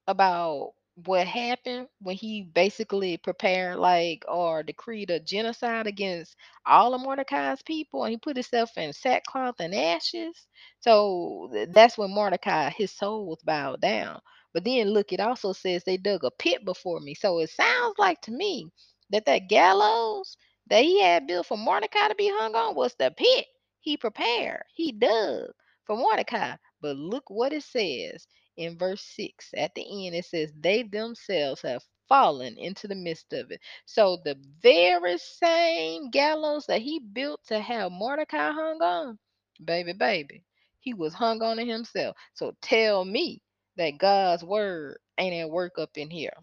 [0.06, 6.36] about what happened when he basically prepared like or decreed a genocide against
[6.66, 10.46] all of Mordecai's people and he put himself in sackcloth and ashes.
[10.80, 14.20] So th- that's when Mordecai, his soul was bowed down.
[14.54, 17.14] But then look, it also says they dug a pit before me.
[17.14, 18.68] So it sounds like to me
[19.10, 20.36] that that gallows
[20.68, 23.46] that he had built for Mordecai to be hung on was the pit
[23.80, 25.50] he prepared, he dug
[25.86, 26.56] for Mordecai.
[26.82, 28.26] But look what it says
[28.56, 33.32] in verse 6 at the end it says they themselves have fallen into the midst
[33.32, 33.60] of it.
[33.86, 39.18] So the very same gallows that he built to have mordecai hung on
[39.64, 40.44] baby baby
[40.80, 42.16] he was hung on it himself.
[42.34, 43.40] So tell me
[43.76, 46.34] that god's word ain't at work up in here.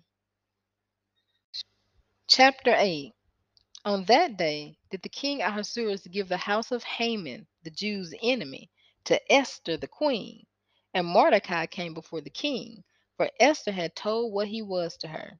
[2.27, 3.13] Chapter 8
[3.85, 8.69] on that day did the king ahasuerus give the house of haman the jews enemy
[9.03, 10.45] to esther the queen
[10.93, 12.83] And Mordecai came before the king,
[13.15, 15.39] for Esther had told what he was to her.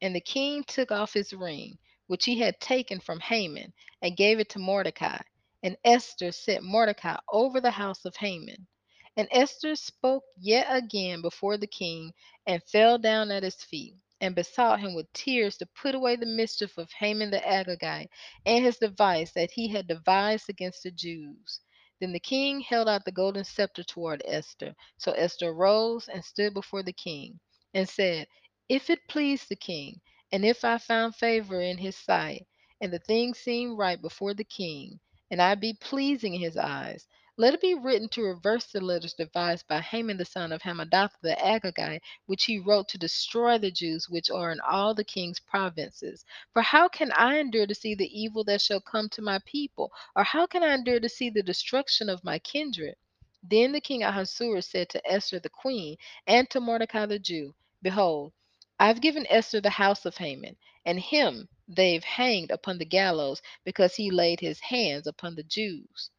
[0.00, 4.38] And the king took off his ring, which he had taken from Haman, and gave
[4.38, 5.18] it to Mordecai.
[5.62, 8.68] And Esther set Mordecai over the house of Haman.
[9.16, 12.12] And Esther spoke yet again before the king,
[12.46, 16.26] and fell down at his feet, and besought him with tears to put away the
[16.26, 18.08] mischief of Haman the Agagite,
[18.46, 21.60] and his device that he had devised against the Jews.
[22.02, 24.74] Then the king held out the golden scepter toward Esther.
[24.98, 27.38] So Esther rose and stood before the king,
[27.74, 28.26] and said,
[28.68, 30.00] If it please the king,
[30.32, 32.48] and if I found favor in his sight,
[32.80, 34.98] and the thing seemed right before the king,
[35.30, 37.06] and I be pleasing in his eyes,
[37.38, 41.16] let it be written to reverse the letters devised by Haman the son of Hammedatha
[41.22, 45.40] the Agagite, which he wrote to destroy the Jews which are in all the king's
[45.40, 46.26] provinces.
[46.52, 49.90] For how can I endure to see the evil that shall come to my people?
[50.14, 52.96] Or how can I endure to see the destruction of my kindred?
[53.42, 58.34] Then the king Ahasuerus said to Esther the queen and to Mordecai the Jew, Behold,
[58.78, 63.96] I've given Esther the house of Haman, and him they've hanged upon the gallows because
[63.96, 66.10] he laid his hands upon the Jews.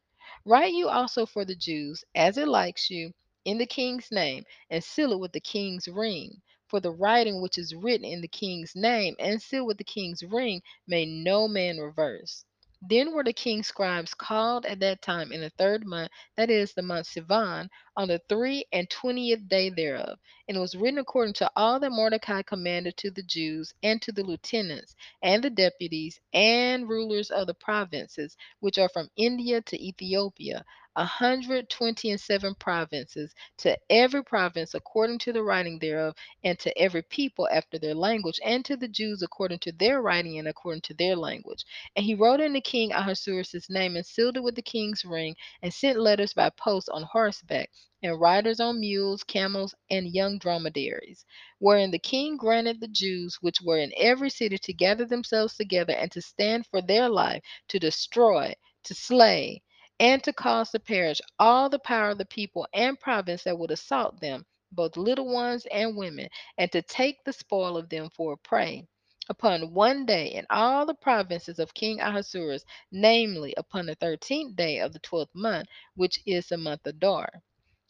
[0.46, 3.14] Write you also for the Jews, as it likes you,
[3.46, 6.42] in the king's name, and seal it with the king's ring.
[6.68, 10.22] For the writing which is written in the king's name and sealed with the king's
[10.22, 12.44] ring may no man reverse.
[12.88, 16.74] Then were the king's scribes called at that time in the third month, that is
[16.74, 20.18] the month Sivan, on the three and twentieth day thereof.
[20.48, 24.12] And it was written according to all that Mordecai commanded to the Jews, and to
[24.12, 29.82] the lieutenants, and the deputies, and rulers of the provinces, which are from India to
[29.82, 30.64] Ethiopia,
[30.96, 36.14] a hundred twenty and seven provinces, to every province according to the writing thereof,
[36.44, 40.38] and to every people after their language, and to the Jews according to their writing
[40.38, 41.64] and according to their language.
[41.96, 45.34] And he wrote in the king Ahasuerus' name, and sealed it with the king's ring,
[45.62, 47.70] and sent letters by post on horseback,
[48.02, 51.24] and riders on mules, camels, and young dromedaries,
[51.58, 55.94] wherein the king granted the Jews which were in every city to gather themselves together
[55.94, 59.62] and to stand for their life, to destroy, to slay,
[60.00, 63.70] and to cause to perish all the power of the people and province that would
[63.70, 66.28] assault them, both little ones and women,
[66.58, 68.86] and to take the spoil of them for a prey.
[69.28, 74.80] Upon one day in all the provinces of King Ahasuerus, namely upon the thirteenth day
[74.80, 77.30] of the twelfth month, which is the month Adar.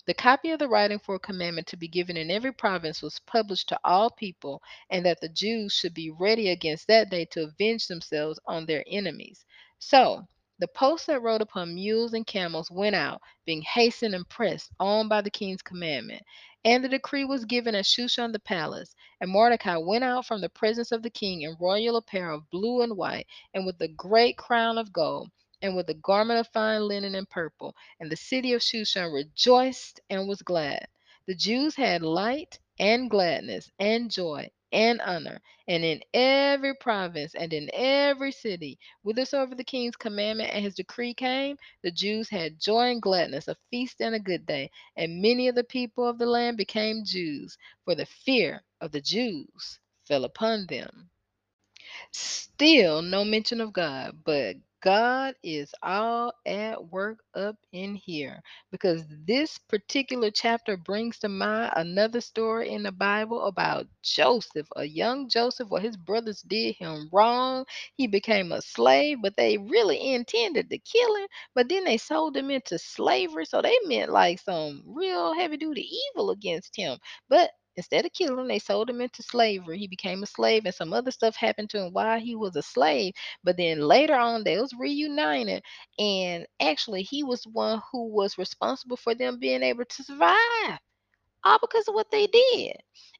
[0.06, 3.20] The copy of the writing for a commandment to be given in every province was
[3.20, 7.44] published to all people, and that the Jews should be ready against that day to
[7.44, 9.44] avenge themselves on their enemies.
[9.78, 10.26] So,
[10.58, 15.08] the posts that rode upon mules and camels went out, being hastened and pressed on
[15.08, 16.22] by the king's commandment.
[16.64, 18.94] And the decree was given at Shushan the palace.
[19.20, 22.82] And Mordecai went out from the presence of the king in royal apparel of blue
[22.82, 25.30] and white, and with a great crown of gold,
[25.60, 27.74] and with a garment of fine linen and purple.
[27.98, 30.86] And the city of Shushan rejoiced and was glad.
[31.26, 37.52] The Jews had light and gladness and joy and honor, and in every province and
[37.54, 42.90] in every city, whithersoever the king's commandment and his decree came, the Jews had joy
[42.90, 44.70] and gladness, a feast and a good day.
[44.96, 49.00] And many of the people of the land became Jews, for the fear of the
[49.00, 51.10] Jews fell upon them.
[52.12, 59.04] Still no mention of God, but God is all at work up in here because
[59.26, 65.28] this particular chapter brings to mind another story in the Bible about Joseph, a young
[65.28, 67.66] Joseph, where his brothers did him wrong.
[67.96, 72.36] He became a slave, but they really intended to kill him, but then they sold
[72.36, 73.46] him into slavery.
[73.46, 76.98] So they meant like some real heavy duty evil against him.
[77.28, 79.78] But Instead of killing him, they sold him into slavery.
[79.78, 82.62] He became a slave, and some other stuff happened to him while he was a
[82.62, 83.14] slave.
[83.44, 85.62] But then later on, they was reunited,
[85.98, 90.78] and actually, he was one who was responsible for them being able to survive,
[91.44, 92.76] all because of what they did.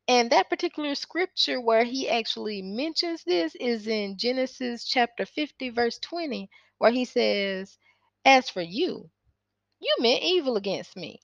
[0.08, 5.98] And that particular scripture where he actually mentions this is in Genesis chapter 50, verse
[6.00, 7.78] 20, where he says,
[8.24, 9.10] As for you,
[9.80, 11.20] you meant evil against me,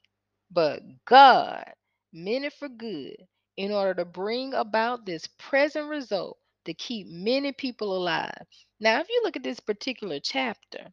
[0.50, 1.72] but God
[2.12, 3.16] it for good
[3.56, 8.46] in order to bring about this present result to keep many people alive.
[8.80, 10.92] Now, if you look at this particular chapter,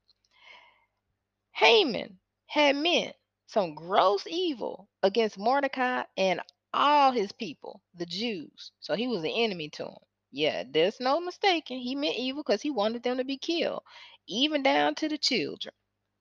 [1.53, 3.15] Haman had meant
[3.47, 6.41] some gross evil against Mordecai and
[6.73, 8.71] all his people, the Jews.
[8.79, 9.95] So he was an enemy to them.
[10.31, 11.79] Yeah, there's no mistaking.
[11.79, 13.83] He meant evil because he wanted them to be killed,
[14.27, 15.73] even down to the children.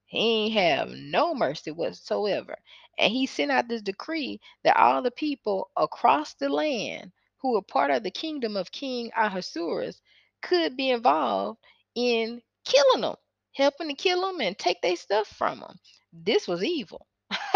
[0.07, 2.57] He ain't have no mercy whatsoever.
[2.99, 7.63] And he sent out this decree that all the people across the land who were
[7.63, 10.03] part of the kingdom of King Ahasuerus
[10.43, 11.61] could be involved
[11.97, 13.17] in killing them,
[13.55, 15.79] helping to kill them and take their stuff from them.
[16.13, 17.07] This was evil.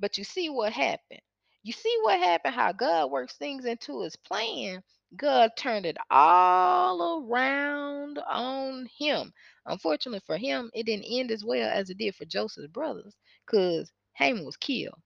[0.00, 1.22] But you see what happened.
[1.64, 4.82] You see what happened, how God works things into his plan.
[5.16, 9.32] God turned it all around on him.
[9.66, 13.14] Unfortunately for him, it didn't end as well as it did for Joseph's brothers,
[13.46, 15.00] because Haman was killed.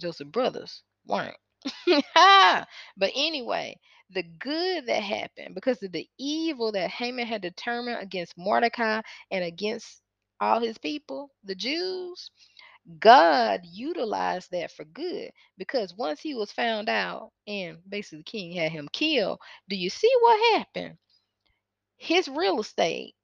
[0.00, 1.36] Joseph's brothers weren't.
[1.86, 3.78] but anyway,
[4.10, 9.00] the good that happened because of the evil that Haman had determined against Mordecai
[9.30, 10.02] and against
[10.40, 12.30] all his people, the Jews,
[13.00, 18.52] God utilized that for good because once he was found out and basically the king
[18.52, 20.98] had him killed, do you see what happened?
[21.98, 23.14] His real estate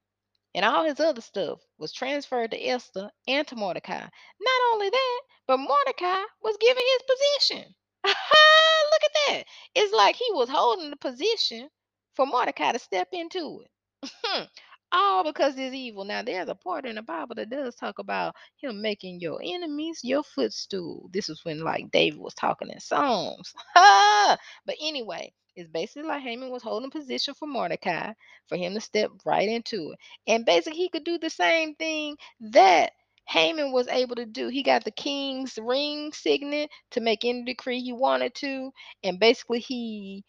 [0.55, 4.01] and all his other stuff was transferred to Esther and to Mordecai.
[4.01, 7.75] Not only that, but Mordecai was given his position.
[8.05, 9.43] Look at that.
[9.75, 11.69] It's like he was holding the position
[12.15, 13.71] for Mordecai to step into it.
[14.23, 14.43] Hmm.
[14.91, 16.03] All because it's evil.
[16.05, 20.01] Now, there's a part in the Bible that does talk about him making your enemies
[20.03, 21.09] your footstool.
[21.13, 23.53] This is when, like, David was talking in Psalms.
[23.75, 24.39] but
[24.81, 28.13] anyway, it's basically like Haman was holding position for Mordecai
[28.47, 29.99] for him to step right into it.
[30.27, 32.91] And basically, he could do the same thing that
[33.27, 34.47] Haman was able to do.
[34.47, 38.71] He got the king's ring signet to make any decree he wanted to.
[39.03, 40.23] And basically, he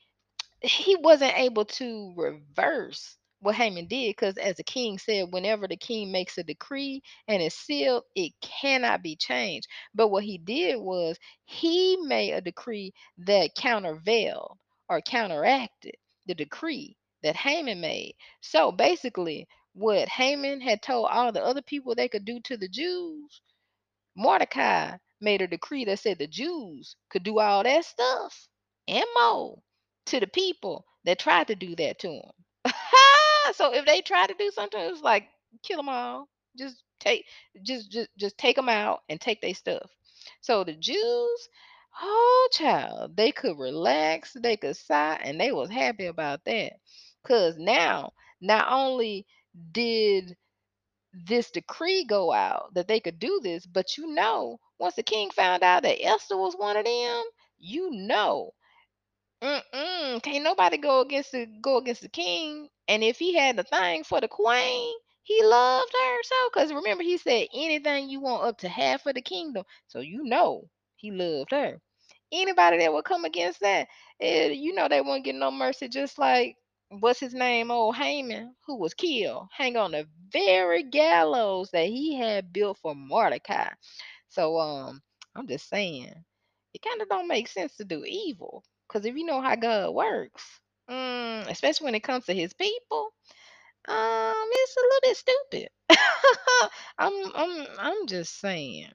[0.62, 5.76] he wasn't able to reverse what Haman did because, as the king said, whenever the
[5.76, 9.68] king makes a decree and it's sealed, it cannot be changed.
[9.94, 15.94] But what he did was he made a decree that countervailed or counteracted
[16.26, 18.14] the decree that Haman made.
[18.40, 22.68] So basically, what Haman had told all the other people they could do to the
[22.68, 23.40] Jews,
[24.16, 28.48] Mordecai made a decree that said the Jews could do all that stuff
[28.88, 29.62] and more
[30.06, 32.32] to the people that tried to do that to them.
[33.54, 35.28] So if they try to do something, it was like
[35.62, 36.28] kill them all.
[36.58, 37.24] Just take,
[37.62, 39.90] just just just take them out and take their stuff.
[40.40, 41.48] So the Jews,
[42.00, 46.74] oh child, they could relax, they could sigh, and they was happy about that.
[47.26, 49.26] Cause now, not only
[49.72, 50.36] did
[51.26, 55.30] this decree go out that they could do this, but you know, once the king
[55.30, 57.22] found out that Esther was one of them,
[57.58, 58.52] you know
[59.42, 60.22] Mm-mm.
[60.22, 62.68] Can't nobody go against the go against the king.
[62.88, 66.48] And if he had the thing for the queen, he loved her so.
[66.52, 69.64] Because remember, he said anything you want up to half of the kingdom.
[69.88, 71.80] So you know he loved her.
[72.32, 73.88] Anybody that would come against that,
[74.20, 75.88] eh, you know they won't get no mercy.
[75.88, 76.56] Just like
[76.90, 82.14] what's his name, old Haman, who was killed, hang on the very gallows that he
[82.16, 83.70] had built for Mordecai.
[84.28, 85.02] So um,
[85.36, 86.14] I'm just saying,
[86.74, 88.64] it kind of don't make sense to do evil.
[88.90, 90.44] Because if you know how God works,
[90.90, 93.10] mm, especially when it comes to his people,
[93.88, 95.68] um, it's a little bit stupid.
[96.98, 98.92] I'm I'm I'm just saying.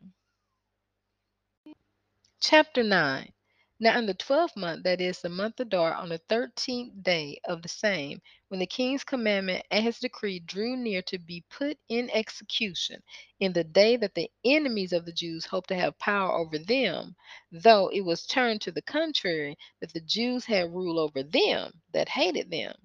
[2.40, 3.34] Chapter 9.
[3.78, 7.40] Now in the twelfth month, that is the month of Adar, on the thirteenth day
[7.44, 11.78] of the same, when the king's commandment and his decree drew near to be put
[11.90, 13.04] in execution,
[13.42, 17.18] in the day that the enemies of the Jews hoped to have power over them,
[17.52, 22.08] though it was turned to the contrary, that the Jews had rule over them that
[22.08, 22.76] hated them.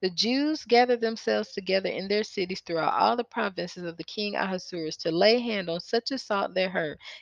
[0.00, 4.36] The Jews gathered themselves together in their cities throughout all the provinces of the king
[4.36, 6.70] Ahasuerus to lay hand on such as sought their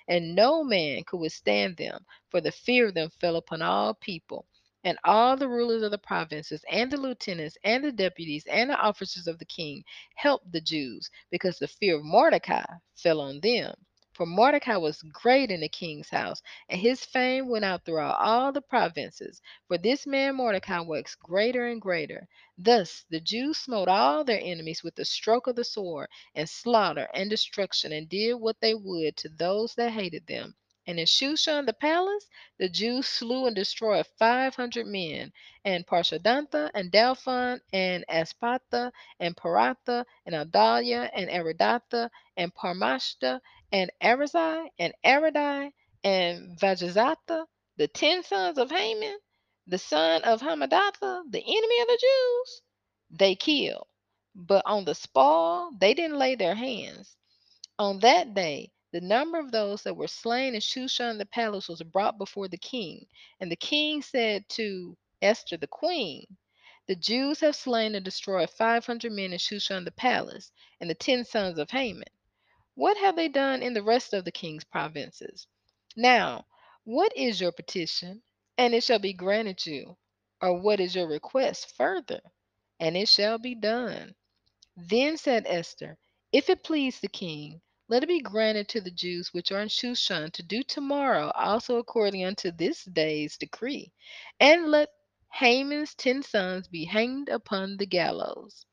[0.08, 4.46] and no man could withstand them, for the fear of them fell upon all people.
[4.84, 8.76] And all the rulers of the provinces, and the lieutenants, and the deputies, and the
[8.76, 9.84] officers of the king
[10.16, 12.64] helped the Jews, because the fear of Mordecai
[12.96, 13.86] fell on them.
[14.16, 16.40] For Mordecai was great in the king's house,
[16.70, 19.42] and his fame went out throughout all the provinces.
[19.68, 22.26] For this man Mordecai waxed greater and greater.
[22.56, 27.10] Thus the Jews smote all their enemies with the stroke of the sword, and slaughter
[27.12, 30.54] and destruction, and did what they would to those that hated them.
[30.87, 32.28] And in Shushan the palace,
[32.59, 35.32] the Jews slew and destroyed five hundred men,
[35.64, 43.41] and Parshandatha, and Dalphon, and Aspatha, and Paratha, and Adalia, and Aridatha, and Parmashta,
[43.72, 45.72] and Arisai, and Aridai,
[46.05, 47.47] and Vajezatha,
[47.78, 49.18] the ten sons of Haman,
[49.66, 52.62] the son of Hammedatha, the enemy of the Jews,
[53.11, 53.87] they killed.
[54.34, 57.16] But on the spoil, they didn't lay their hands.
[57.78, 61.82] On that day, the number of those that were slain in Shushan the palace was
[61.82, 63.07] brought before the king.
[63.38, 66.24] And the king said to Esther the queen,
[66.86, 71.26] The Jews have slain and destroyed 500 men in Shushan the palace, and the ten
[71.26, 72.09] sons of Haman.
[72.74, 75.47] What have they done in the rest of the king's provinces?
[75.94, 76.47] Now,
[76.84, 78.22] what is your petition?
[78.57, 79.99] And it shall be granted you.
[80.40, 82.22] Or what is your request further?
[82.80, 84.14] And it shall be done.
[84.74, 85.99] Then said Esther,
[86.32, 89.68] If it please the king, let it be granted to the Jews which are in
[89.68, 93.93] Shushan to do tomorrow also according unto this day's decree,
[94.41, 94.91] and let
[95.32, 98.66] Haman's ten sons be hanged upon the gallows.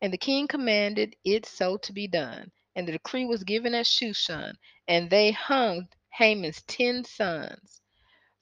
[0.00, 2.50] And the king commanded it so to be done.
[2.74, 4.54] And the decree was given at Shushan,
[4.88, 7.80] and they hung Haman's ten sons.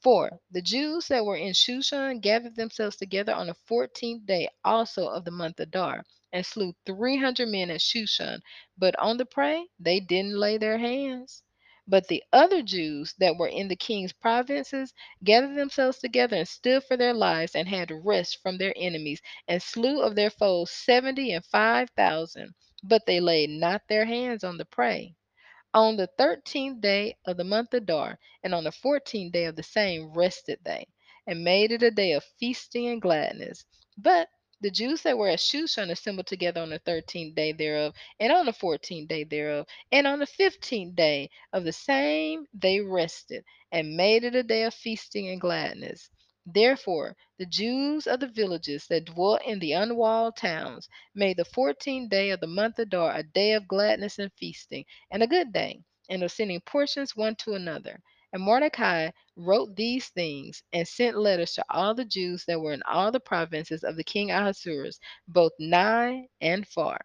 [0.03, 5.09] For the Jews that were in Shushan gathered themselves together on the fourteenth day also
[5.09, 8.41] of the month of Adar, and slew three hundred men at Shushan.
[8.79, 11.43] But on the prey they didn't lay their hands.
[11.89, 16.85] But the other Jews that were in the king's provinces gathered themselves together and stood
[16.85, 21.33] for their lives and had rest from their enemies, and slew of their foes seventy
[21.33, 22.55] and five thousand.
[22.83, 25.17] But they laid not their hands on the prey.
[25.75, 29.63] On the thirteenth day of the month Adar, and on the fourteenth day of the
[29.63, 30.87] same rested they,
[31.27, 33.65] and made it a day of feasting and gladness.
[33.97, 34.29] But
[34.61, 38.47] the Jews that were at Shushan assembled together on the thirteenth day thereof, and on
[38.47, 43.97] the fourteenth day thereof, and on the fifteenth day of the same they rested, and
[43.97, 46.11] made it a day of feasting and gladness.
[46.47, 52.11] Therefore the Jews of the villages that dwelt in the unwalled towns made the fourteenth
[52.11, 55.81] day of the month Adar a day of gladness and feasting, and a good day,
[56.11, 58.03] and of sending portions one to another.
[58.33, 62.83] And Mordecai wrote these things and sent letters to all the Jews that were in
[62.85, 67.01] all the provinces of the king Ahasuerus, both nigh and far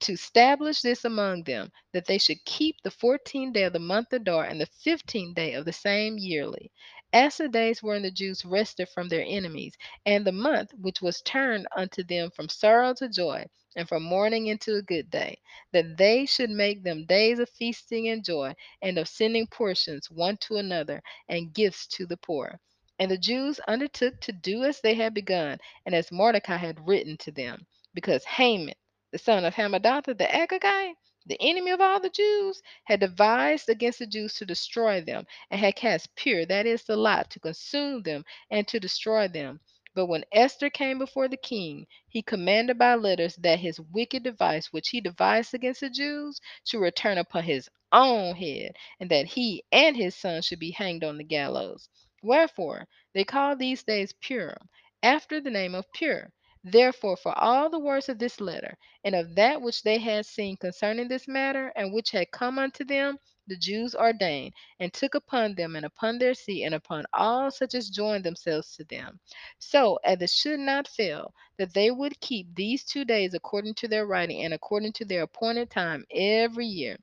[0.00, 4.12] to establish this among them, that they should keep the fourteenth day of the month
[4.12, 6.70] Adar and the fifteenth day of the same yearly,
[7.14, 11.22] as the days wherein the Jews rested from their enemies, and the month which was
[11.22, 13.46] turned unto them from sorrow to joy,
[13.76, 15.38] and from mourning into a good day,
[15.72, 18.52] that they should make them days of feasting and joy,
[18.82, 22.60] and of sending portions one to another, and gifts to the poor.
[22.98, 27.16] And the Jews undertook to do as they had begun, and as Mordecai had written
[27.18, 28.74] to them, because Haman,
[29.12, 30.94] the son of Hammedatha the Agagite,
[31.26, 35.60] the enemy of all the Jews, had devised against the Jews to destroy them, and
[35.60, 39.60] had cast Pur, that is the lot, to consume them and to destroy them.
[39.94, 44.72] But when Esther came before the king, he commanded by letters that his wicked device,
[44.72, 49.64] which he devised against the Jews, should return upon his own head, and that he
[49.72, 51.88] and his son should be hanged on the gallows.
[52.22, 54.68] Wherefore they call these days Purim,
[55.02, 56.32] after the name of Pur.
[56.66, 60.56] Therefore, for all the words of this letter, and of that which they had seen
[60.56, 65.54] concerning this matter, and which had come unto them, the Jews ordained, and took upon
[65.56, 69.20] them, and upon their seed, and upon all such as joined themselves to them,
[69.58, 73.88] so as it should not fail, that they would keep these two days according to
[73.88, 76.96] their writing, and according to their appointed time every year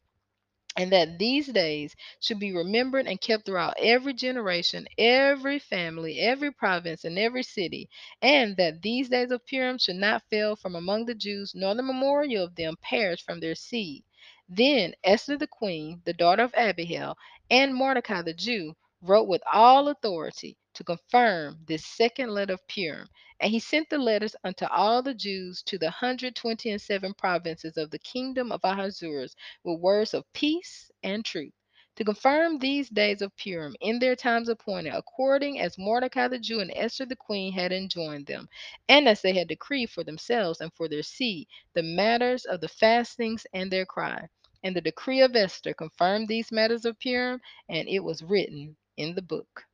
[0.78, 6.52] and that these days should be remembered and kept throughout every generation, every family, every
[6.52, 7.90] province, and every city,
[8.22, 11.84] and that these days of Purim should not fail from among the Jews, nor the
[11.84, 14.04] memorial of them perish from their seed.
[14.50, 17.18] Then Esther the queen, the daughter of Abihail,
[17.50, 23.08] and Mordecai the Jew wrote with all authority to confirm this second letter of Purim.
[23.40, 27.14] And he sent the letters unto all the Jews to the hundred twenty and seven
[27.16, 31.54] provinces of the kingdom of Ahasuerus with words of peace and truth.
[31.98, 36.60] To confirm these days of Purim in their times appointed, according as Mordecai the Jew
[36.60, 38.48] and Esther the queen had enjoined them,
[38.88, 42.70] and as they had decreed for themselves and for their seed, the matters of the
[42.70, 44.28] fastings and their cry.
[44.64, 49.16] And the decree of Esther confirmed these matters of Purim, and it was written in
[49.16, 49.66] the book.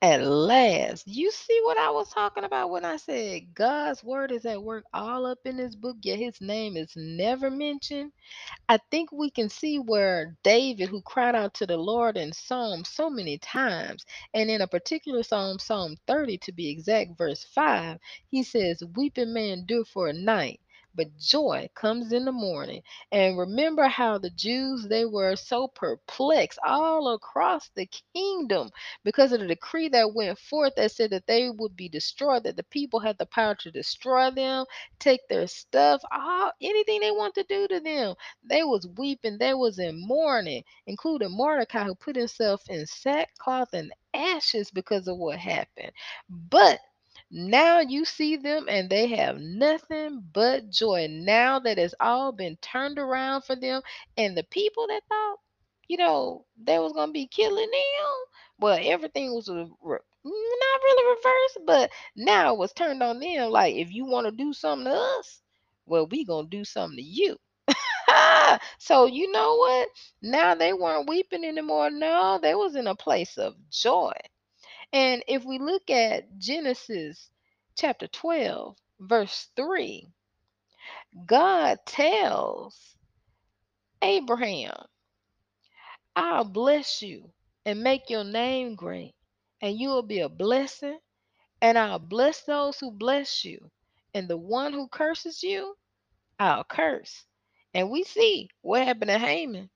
[0.00, 4.46] At last, you see what I was talking about when I said God's word is
[4.46, 8.12] at work all up in this book, yet his name is never mentioned?
[8.68, 12.84] I think we can see where David, who cried out to the Lord in Psalm
[12.84, 17.98] so many times, and in a particular Psalm, Psalm 30 to be exact, verse 5,
[18.30, 20.60] he says, Weeping may endure for a night,
[20.98, 22.82] but joy comes in the morning.
[23.12, 28.70] And remember how the Jews they were so perplexed all across the kingdom
[29.04, 32.56] because of the decree that went forth that said that they would be destroyed, that
[32.56, 34.66] the people had the power to destroy them,
[35.00, 38.14] take their stuff, all anything they want to do to them.
[38.44, 43.92] They was weeping, they was in mourning, including Mordecai who put himself in sackcloth and
[44.14, 45.92] ashes because of what happened.
[46.28, 46.80] But
[47.30, 51.06] now you see them and they have nothing but joy.
[51.10, 53.82] Now that it's all been turned around for them,
[54.16, 55.38] and the people that thought,
[55.88, 58.14] you know, they was gonna be killing them,
[58.60, 63.50] well, everything was re- not really reversed, but now it was turned on them.
[63.50, 65.40] Like, if you want to do something to us,
[65.86, 67.36] well, we gonna do something to you.
[68.78, 69.88] so you know what?
[70.22, 71.90] Now they weren't weeping anymore.
[71.90, 74.12] No, they was in a place of joy.
[74.92, 77.30] And if we look at Genesis
[77.76, 80.08] chapter 12, verse 3,
[81.26, 82.96] God tells
[84.02, 84.74] Abraham,
[86.16, 87.30] I'll bless you
[87.66, 89.14] and make your name great,
[89.60, 90.98] and you will be a blessing,
[91.60, 93.70] and I'll bless those who bless you,
[94.14, 95.76] and the one who curses you,
[96.38, 97.24] I'll curse.
[97.74, 99.70] And we see what happened to Haman.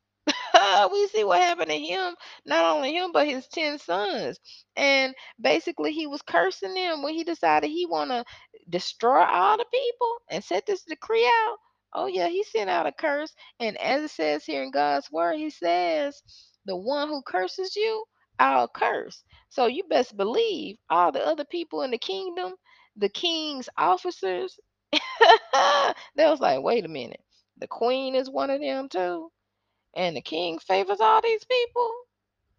[0.92, 2.14] we see what happened to him,
[2.46, 4.38] not only him, but his 10 sons.
[4.76, 8.24] And basically he was cursing them when he decided he want to
[8.68, 11.56] destroy all the people and set this decree out.
[11.94, 13.34] Oh yeah, he sent out a curse.
[13.60, 16.22] And as it says here in God's word, he says,
[16.64, 18.04] the one who curses you,
[18.38, 19.24] I'll curse.
[19.50, 22.54] So you best believe all the other people in the kingdom,
[22.96, 24.58] the king's officers,
[26.16, 27.20] they was like, wait a minute.
[27.58, 29.30] The queen is one of them too
[29.94, 31.90] and the king favors all these people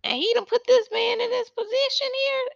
[0.06, 2.08] and he done put this man in this position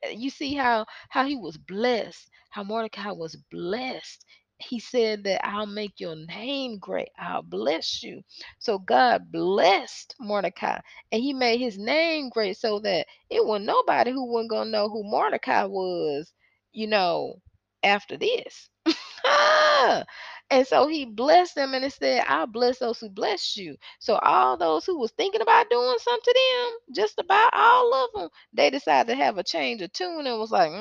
[0.04, 0.12] here.
[0.14, 4.26] You see how how he was blessed how mordecai was blessed.
[4.60, 7.10] He said that i'll make your name great.
[7.20, 8.24] I'll bless you.
[8.60, 10.80] So god blessed mordecai
[11.14, 14.90] and he made his name great so that it was nobody who wasn't gonna know
[14.90, 16.34] who mordecai was
[16.74, 17.36] you know
[17.84, 18.70] after this
[19.26, 20.04] ah!
[20.50, 23.76] And so he blessed them and it said, I'll bless those who bless you.
[24.00, 28.10] So all those who was thinking about doing something to them, just about all of
[28.22, 30.72] them, they decided to have a change of tune and was like,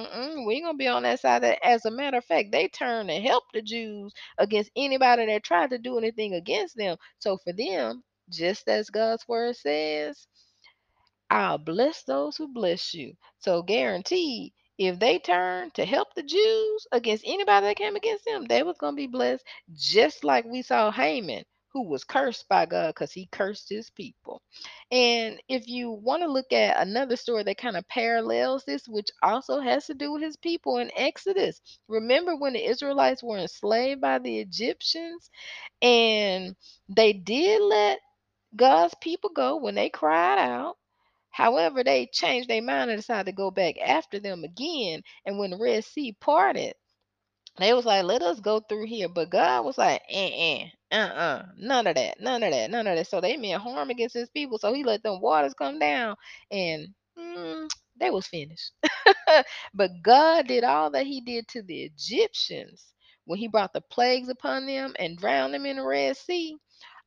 [0.46, 1.44] we ain't gonna be on that side.
[1.64, 5.70] As a matter of fact, they turned and helped the Jews against anybody that tried
[5.70, 6.96] to do anything against them.
[7.18, 10.26] So for them, just as God's word says,
[11.30, 13.14] I'll bless those who bless you.
[13.40, 18.44] So guaranteed, if they turned to help the Jews against anybody that came against them,
[18.46, 19.44] they was gonna be blessed,
[19.74, 24.42] just like we saw Haman, who was cursed by God because he cursed his people.
[24.90, 29.08] And if you want to look at another story that kind of parallels this, which
[29.22, 34.00] also has to do with his people in Exodus, remember when the Israelites were enslaved
[34.00, 35.30] by the Egyptians
[35.82, 36.56] and
[36.88, 38.00] they did let
[38.56, 40.76] God's people go when they cried out
[41.36, 45.02] However, they changed their mind and decided to go back after them again.
[45.26, 46.72] And when the Red Sea parted,
[47.58, 49.10] they was like, let us go through here.
[49.10, 50.30] But God was like, eh,
[50.92, 53.06] eh, uh-uh, none of that, none of that, none of that.
[53.08, 54.56] So they meant harm against his people.
[54.56, 56.16] So he let them waters come down
[56.50, 56.88] and
[57.18, 57.68] mm,
[58.00, 58.72] they was finished.
[59.74, 62.94] but God did all that he did to the Egyptians
[63.26, 66.56] when he brought the plagues upon them and drowned them in the Red Sea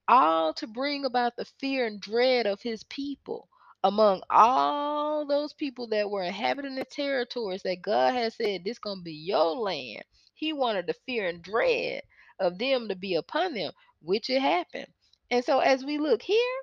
[0.08, 3.50] all to bring about the fear and dread of his people
[3.84, 9.02] among all those people that were inhabiting the territories that God had said this gonna
[9.02, 10.04] be your land.
[10.36, 12.04] He wanted the fear and dread
[12.40, 14.88] of them to be upon them, which it happened.
[15.32, 16.62] And so as we look here,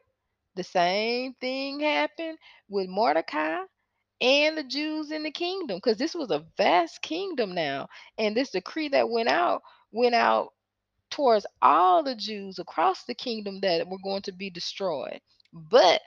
[0.56, 2.38] the same thing happened
[2.68, 3.58] with Mordecai
[4.20, 7.88] and the Jews in the kingdom, because this was a vast kingdom now.
[8.18, 9.62] And this decree that went out
[9.92, 10.50] went out
[11.10, 15.20] towards all the Jews across the kingdom that were going to be destroyed.
[15.52, 16.02] But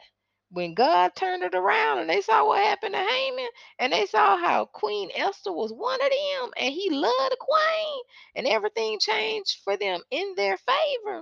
[0.51, 3.49] when God turned it around and they saw what happened to Haman
[3.79, 8.01] and they saw how Queen Esther was one of them and he loved the queen
[8.35, 11.21] and everything changed for them in their favor.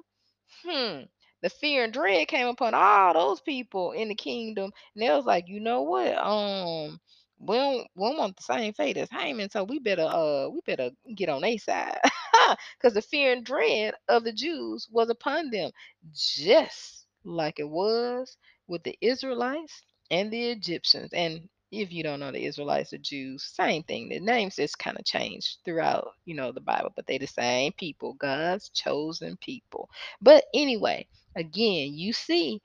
[0.64, 1.04] Hmm.
[1.42, 5.26] The fear and dread came upon all those people in the kingdom, and they was
[5.26, 6.18] like, you know what?
[6.18, 7.00] Um,
[7.40, 10.62] we don't, we don't want the same fate as Haman, so we better uh we
[10.66, 12.00] better get on their side.
[12.78, 15.72] Because the fear and dread of the Jews was upon them,
[16.14, 18.38] just like it was
[18.68, 21.12] with the Israelites and the Egyptians.
[21.14, 24.10] And if you don't know the Israelites or Jews, same thing.
[24.10, 27.74] The names just kind of changed throughout, you know, the Bible, but they the same
[27.74, 29.90] people, God's chosen people.
[30.22, 32.62] But anyway, again, you see,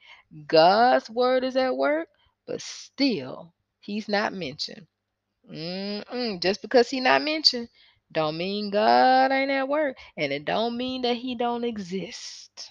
[0.47, 2.09] God's word is at work,
[2.47, 4.87] but still, He's not mentioned.
[5.51, 6.41] Mm-mm.
[6.41, 7.69] Just because He's not mentioned,
[8.13, 12.71] don't mean God ain't at work, and it don't mean that He don't exist.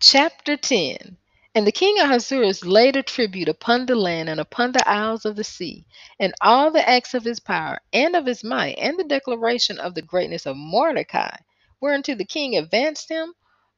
[0.00, 1.18] Chapter 10
[1.52, 5.24] And the king of Ahasuerus laid a tribute upon the land and upon the isles
[5.24, 5.84] of the sea,
[6.18, 9.96] and all the acts of his power and of his might, and the declaration of
[9.96, 11.36] the greatness of Mordecai,
[11.80, 13.34] whereunto the king advanced him,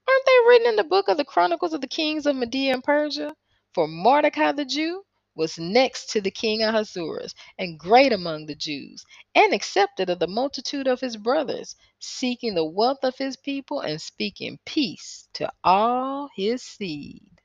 [0.07, 2.85] aren't they written in the book of the chronicles of the kings of Media and
[2.85, 3.35] Persia?
[3.73, 5.05] For Mordecai the Jew
[5.35, 9.03] was next to the king of Ahasuerus, and great among the Jews,
[9.35, 13.99] and accepted of the multitude of his brothers, seeking the wealth of his people and
[14.03, 17.42] speaking peace to all his seed.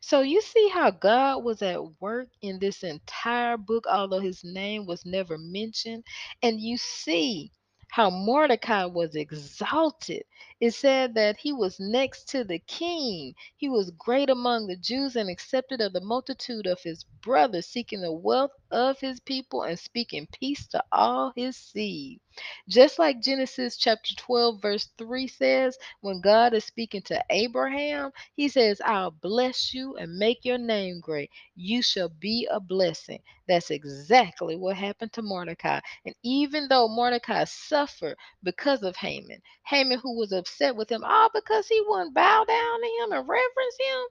[0.00, 4.86] So you see how God was at work in this entire book, although his name
[4.86, 6.04] was never mentioned.
[6.42, 7.52] And you see
[7.90, 10.24] how Mordecai was exalted.
[10.60, 13.34] It said that he was next to the king.
[13.56, 18.00] He was great among the Jews and accepted of the multitude of his brothers, seeking
[18.00, 22.20] the wealth of his people and speaking peace to all his seed.
[22.68, 28.48] Just like Genesis chapter 12, verse 3 says, when God is speaking to Abraham, he
[28.48, 31.30] says, I'll bless you and make your name great.
[31.56, 33.20] You shall be a blessing.
[33.48, 35.80] That's exactly what happened to Mordecai.
[36.06, 41.28] And even though Mordecai suffered because of Haman, Haman, who was upset with him, all
[41.34, 44.06] because he wouldn't bow down to him and reverence him,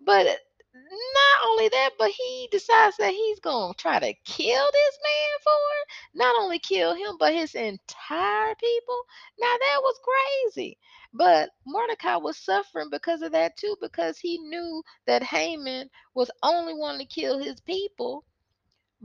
[0.00, 0.26] but
[0.74, 5.38] not only that, but he decides that he's going to try to kill this man
[5.44, 6.18] for.
[6.18, 9.02] Not only kill him, but his entire people.
[9.38, 10.78] Now, that was crazy.
[11.12, 16.74] But Mordecai was suffering because of that too, because he knew that Haman was only
[16.74, 18.24] wanting to kill his people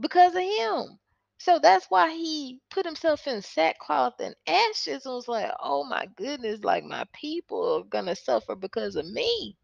[0.00, 0.98] because of him.
[1.40, 6.06] So that's why he put himself in sackcloth and ashes and was like, oh my
[6.16, 9.56] goodness, like my people are going to suffer because of me.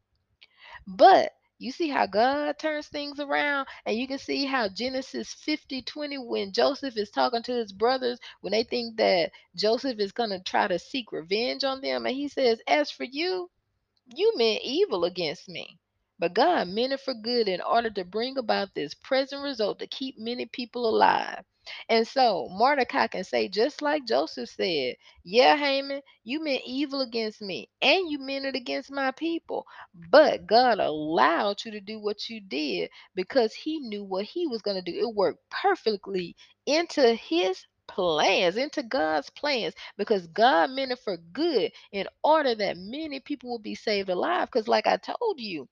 [0.88, 5.82] But you see how God turns things around, and you can see how Genesis 50
[5.82, 10.30] 20, when Joseph is talking to his brothers, when they think that Joseph is going
[10.30, 13.50] to try to seek revenge on them, and he says, As for you,
[14.14, 15.78] you meant evil against me.
[16.18, 19.86] But God meant it for good in order to bring about this present result to
[19.88, 21.44] keep many people alive.
[21.88, 27.42] And so Mordecai can say, just like Joseph said, Yeah, Haman, you meant evil against
[27.42, 29.66] me, and you meant it against my people.
[30.10, 34.62] But God allowed you to do what you did because He knew what He was
[34.62, 34.98] going to do.
[34.98, 36.36] It worked perfectly
[36.66, 42.78] into His plans, into God's plans, because God meant it for good in order that
[42.78, 44.48] many people will be saved alive.
[44.50, 45.68] Because, like I told you,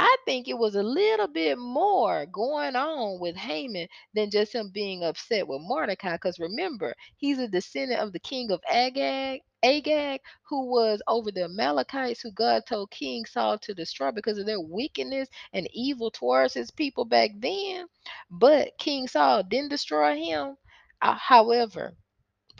[0.00, 4.70] I think it was a little bit more going on with Haman than just him
[4.70, 6.14] being upset with Mordecai.
[6.14, 11.44] Because remember, he's a descendant of the king of Agag, Agag, who was over the
[11.44, 16.54] Amalekites, who God told King Saul to destroy because of their wickedness and evil towards
[16.54, 17.86] his people back then.
[18.30, 20.56] But King Saul didn't destroy him.
[21.02, 21.96] Uh, however,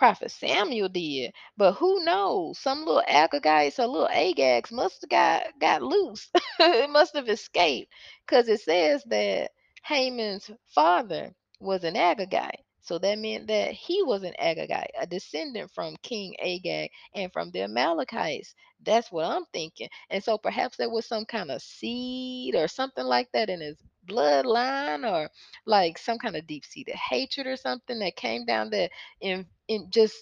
[0.00, 1.34] Prophet Samuel did.
[1.58, 2.58] But who knows?
[2.58, 6.30] Some little Agagites or little Agags must have got, got loose.
[6.60, 7.92] it must have escaped.
[8.26, 9.50] Because it says that
[9.84, 12.64] Haman's father was an Agagite.
[12.80, 17.50] So that meant that he was an Agagite, a descendant from King Agag and from
[17.52, 18.54] the Amalekites.
[18.82, 19.90] That's what I'm thinking.
[20.08, 23.76] And so perhaps there was some kind of seed or something like that in his
[24.08, 25.30] bloodline or
[25.66, 28.90] like some kind of deep seated hatred or something that came down that
[29.20, 30.16] in in just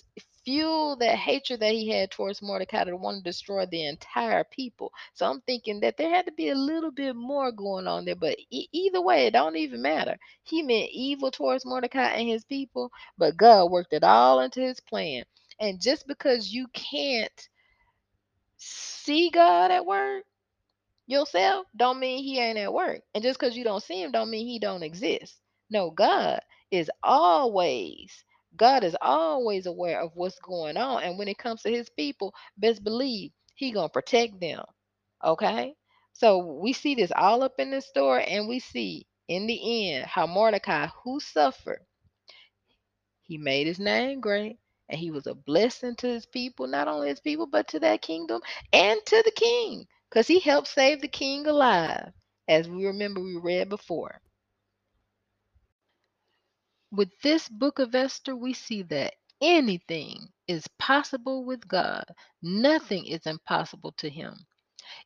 [0.45, 4.93] fuel that hatred that he had towards Mordecai to want to destroy the entire people.
[5.15, 8.17] So I'm thinking that there had to be a little bit more going on there.
[8.17, 10.19] But e- either way, it don't even matter.
[10.45, 14.81] He meant evil towards Mordecai and his people, but God worked it all into his
[14.81, 15.25] plan.
[15.61, 17.49] And just because you can't
[18.59, 20.25] see God at work
[21.09, 23.01] yourself, don't mean he ain't at work.
[23.15, 25.41] And just because you don't see him, don't mean he don't exist.
[25.71, 26.41] No, God
[26.71, 28.25] is always
[28.57, 31.03] God is always aware of what's going on.
[31.03, 34.65] And when it comes to his people, best believe he gonna protect them.
[35.25, 35.75] Okay?
[36.13, 40.07] So we see this all up in the story, and we see in the end
[40.07, 41.81] how Mordecai, who suffered,
[43.23, 44.59] he made his name great,
[44.89, 48.03] and he was a blessing to his people, not only his people, but to that
[48.03, 48.41] kingdom
[48.73, 52.13] and to the king, because he helped save the king alive,
[52.49, 54.21] as we remember we read before.
[56.93, 62.05] With this book of Esther, we see that anything is possible with God.
[62.43, 64.35] Nothing is impossible to him.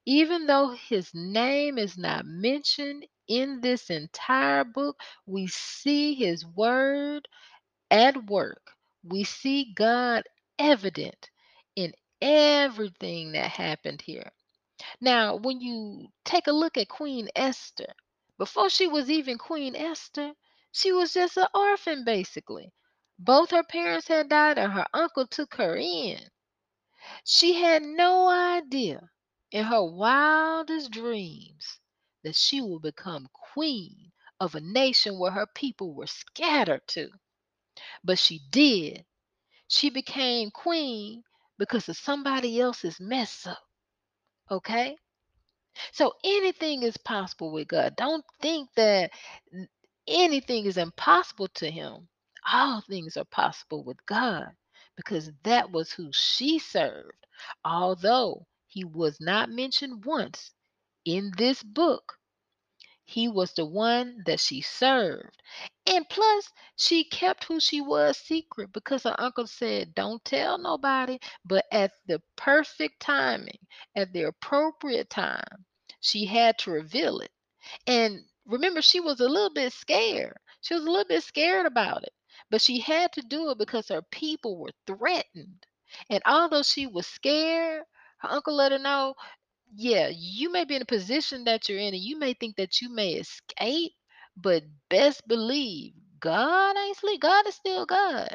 [0.07, 7.29] Even though his name is not mentioned in this entire book, we see his word
[7.91, 8.63] at work.
[9.05, 10.25] We see God
[10.59, 11.31] evident
[11.77, 14.31] in everything that happened here.
[15.01, 17.95] Now, when you take a look at Queen Esther,
[18.39, 20.35] before she was even Queen Esther,
[20.73, 22.73] she was just an orphan, basically.
[23.19, 26.31] Both her parents had died, and her uncle took her in.
[27.25, 29.11] She had no idea
[29.53, 31.81] in her wildest dreams
[32.25, 37.11] that she would become queen of a nation where her people were scattered to.
[38.05, 39.05] But she did.
[39.69, 41.25] She became queen
[41.59, 43.63] because of somebody else's mess up.
[44.53, 44.97] Okay?
[45.93, 47.97] So anything is possible with God.
[47.97, 49.11] Don't think that
[50.07, 52.09] anything is impossible to him.
[52.53, 54.49] All things are possible with God
[54.97, 57.27] because that was who she served.
[57.65, 60.53] Although he was not mentioned once
[61.07, 62.19] in this book,
[63.13, 65.43] he was the one that she served.
[65.87, 71.19] And plus, she kept who she was secret because her uncle said, Don't tell nobody.
[71.45, 73.59] But at the perfect timing,
[73.97, 75.67] at the appropriate time,
[76.01, 77.33] she had to reveal it.
[77.87, 80.39] And remember, she was a little bit scared.
[80.63, 82.15] She was a little bit scared about it.
[82.51, 85.67] But she had to do it because her people were threatened.
[86.11, 87.85] And although she was scared,
[88.19, 89.15] her uncle let her know,
[89.75, 92.81] yeah, you may be in a position that you're in and you may think that
[92.81, 93.93] you may escape,
[94.37, 97.21] but best believe God ain't sleep.
[97.23, 98.35] God is still God.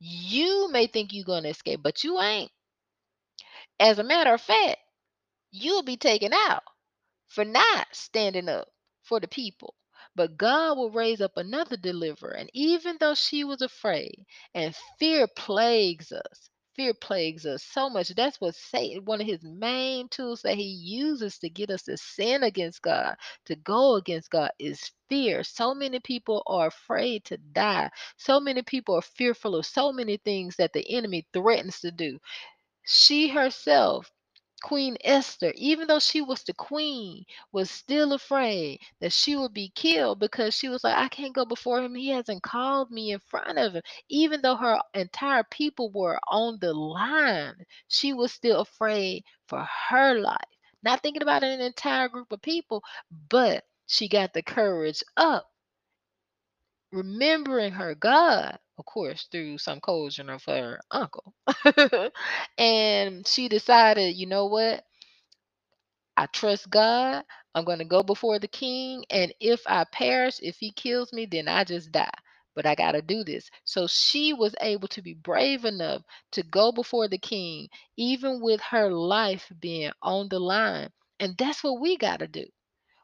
[0.00, 2.50] You may think you're going to escape, but you ain't.
[3.80, 4.78] As a matter of fact,
[5.52, 6.62] you'll be taken out
[7.28, 8.68] for not standing up
[9.02, 9.74] for the people.
[10.16, 12.32] But God will raise up another deliverer.
[12.32, 18.10] And even though she was afraid, and fear plagues us, fear plagues us so much.
[18.10, 21.96] That's what Satan, one of his main tools that he uses to get us to
[21.98, 23.16] sin against God,
[23.46, 25.44] to go against God, is fear.
[25.44, 27.90] So many people are afraid to die.
[28.18, 32.18] So many people are fearful of so many things that the enemy threatens to do.
[32.84, 34.10] She herself
[34.62, 39.70] Queen Esther, even though she was the queen, was still afraid that she would be
[39.70, 41.94] killed because she was like, I can't go before him.
[41.94, 43.82] He hasn't called me in front of him.
[44.08, 50.20] Even though her entire people were on the line, she was still afraid for her
[50.20, 50.38] life.
[50.82, 52.82] Not thinking about an entire group of people,
[53.30, 55.46] but she got the courage up
[56.92, 61.34] remembering her God, of course, through some coercion of her uncle.
[62.58, 64.84] and she decided, you know what?
[66.18, 67.24] I trust God.
[67.54, 69.04] I'm going to go before the king.
[69.10, 72.10] And if I perish, if he kills me, then I just die.
[72.54, 73.48] But I got to do this.
[73.64, 78.60] So she was able to be brave enough to go before the king, even with
[78.60, 80.90] her life being on the line.
[81.18, 82.46] And that's what we got to do.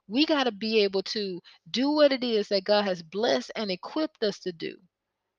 [0.08, 1.40] We got to be able to
[1.70, 4.76] do what it is that God has blessed and equipped us to do.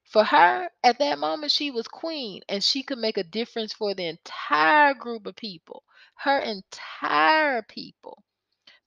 [0.05, 3.93] For her, at that moment, she was queen and she could make a difference for
[3.93, 5.83] the entire group of people,
[6.15, 8.23] her entire people.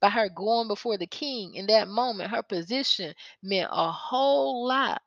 [0.01, 5.03] By her going before the king in that moment, her position meant a whole lot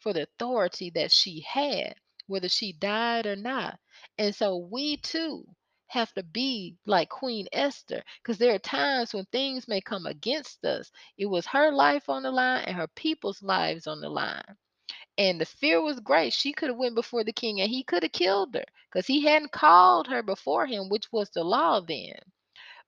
[0.00, 1.94] for the authority that she had,
[2.26, 3.78] whether she died or not.
[4.18, 5.46] And so we too
[5.88, 10.64] have to be like Queen Esther because there are times when things may come against
[10.64, 10.90] us.
[11.18, 14.56] It was her life on the line and her people's lives on the line.
[15.18, 16.32] And the fear was great.
[16.32, 19.22] She could have went before the king and he could have killed her because he
[19.24, 22.18] hadn't called her before him, which was the law then.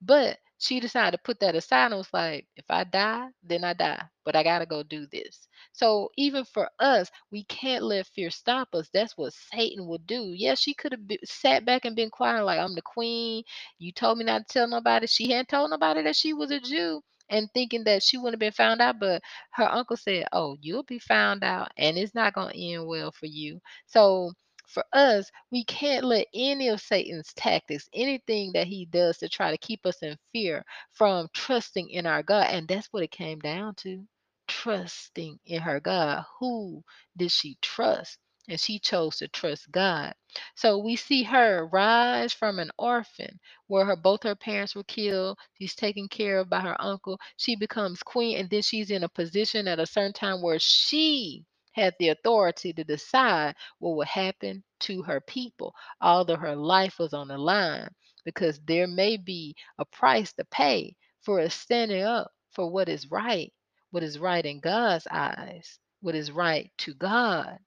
[0.00, 3.74] But she decided to put that aside and was like, if I die, then I
[3.74, 4.02] die.
[4.24, 5.46] But I got to go do this.
[5.72, 8.88] So even for us, we can't let fear stop us.
[8.92, 10.32] That's what Satan would do.
[10.34, 13.44] Yeah, she could have sat back and been quiet, like, I'm the queen.
[13.78, 15.06] You told me not to tell nobody.
[15.06, 18.40] She hadn't told nobody that she was a Jew and thinking that she wouldn't have
[18.40, 18.98] been found out.
[19.00, 19.22] But
[19.52, 23.12] her uncle said, Oh, you'll be found out and it's not going to end well
[23.12, 23.60] for you.
[23.86, 24.32] So
[24.66, 29.50] for us, we can't let any of Satan's tactics, anything that he does to try
[29.50, 32.48] to keep us in fear from trusting in our God.
[32.50, 34.06] And that's what it came down to
[34.48, 36.24] trusting in her God.
[36.40, 36.84] Who
[37.16, 38.18] did she trust?
[38.48, 40.14] And she chose to trust God.
[40.56, 43.38] So we see her rise from an orphan
[43.68, 45.38] where her both her parents were killed.
[45.58, 47.20] She's taken care of by her uncle.
[47.36, 51.44] She becomes queen, and then she's in a position at a certain time where she
[51.72, 57.14] had the authority to decide what would happen to her people, although her life was
[57.14, 57.88] on the line,
[58.24, 63.52] because there may be a price to pay for standing up for what is right,
[63.90, 67.58] what is right in God's eyes, what is right to God.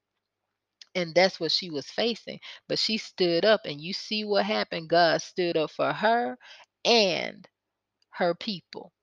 [0.96, 2.40] And that's what she was facing.
[2.68, 4.90] But she stood up, and you see what happened.
[4.90, 6.38] God stood up for her
[6.86, 7.48] and
[8.12, 8.94] her people.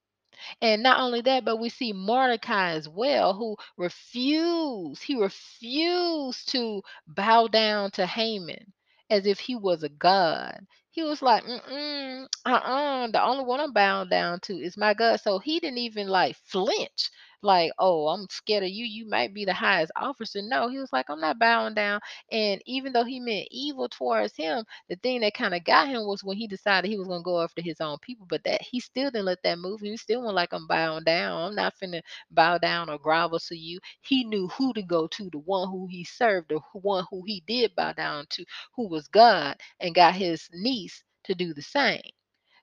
[0.62, 6.82] And not only that, but we see Mordecai as well, who refused, he refused to
[7.06, 8.72] bow down to Haman
[9.10, 10.66] as if he was a god.
[10.90, 15.20] He was like, mm uh-uh, the only one I'm bowing down to is my God.
[15.20, 17.10] So he didn't even like flinch,
[17.42, 18.84] like, oh, I'm scared of you.
[18.84, 20.40] You might be the highest officer.
[20.42, 22.00] No, he was like, I'm not bowing down.
[22.30, 26.06] And even though he meant evil towards him, the thing that kind of got him
[26.06, 28.26] was when he decided he was gonna go after his own people.
[28.28, 29.80] But that he still didn't let that move.
[29.80, 31.40] He still went like I'm bowing down.
[31.50, 33.78] I'm not finna bow down or grovel to you.
[34.02, 37.42] He knew who to go to, the one who he served, the one who he
[37.46, 38.44] did bow down to,
[38.74, 42.02] who was God, and got his niece to do the same.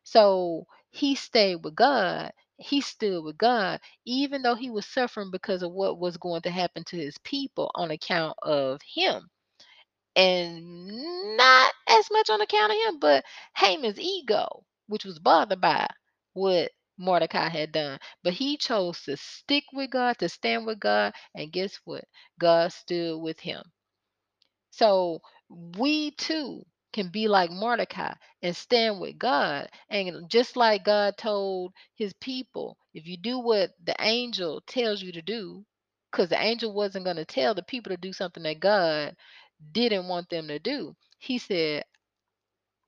[0.03, 2.31] So he stayed with God.
[2.57, 6.51] He stood with God, even though he was suffering because of what was going to
[6.51, 9.29] happen to his people on account of him
[10.15, 13.25] and not as much on account of him, but
[13.57, 15.87] Haman's ego, which was bothered by
[16.33, 17.99] what Mordecai had done.
[18.23, 22.05] But he chose to stick with God, to stand with God, and guess what?
[22.39, 23.63] God stood with him.
[24.71, 26.65] So we too
[26.95, 29.69] can be like Mordecai and stand with God.
[29.91, 35.13] And just like God told his people, if you do what the angel tells you
[35.13, 35.65] to do,
[36.11, 39.15] because the angel wasn't going to tell the people to do something that God
[39.73, 40.95] didn't want them to do.
[41.19, 41.85] He said,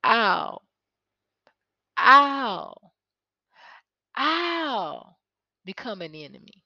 [0.03, 0.63] I'll,
[1.97, 2.93] I'll,
[4.15, 5.17] I'll
[5.65, 6.63] become an enemy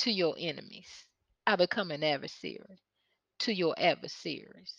[0.00, 0.88] to your enemies.
[1.46, 2.80] I become an adversary
[3.40, 4.74] to your adversaries.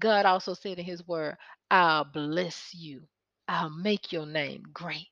[0.00, 1.36] God also said in his word,
[1.70, 3.02] I'll bless you.
[3.48, 5.08] I'll make your name great.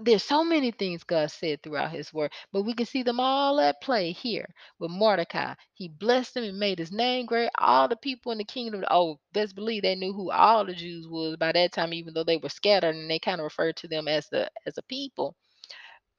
[0.00, 3.60] There's so many things God said throughout his word, but we can see them all
[3.60, 4.46] at play here
[4.78, 5.54] with Mordecai.
[5.74, 7.50] He blessed him and made his name great.
[7.58, 11.08] All the people in the kingdom, oh, best believe they knew who all the Jews
[11.08, 13.88] was by that time, even though they were scattered and they kind of referred to
[13.88, 15.34] them as the as a people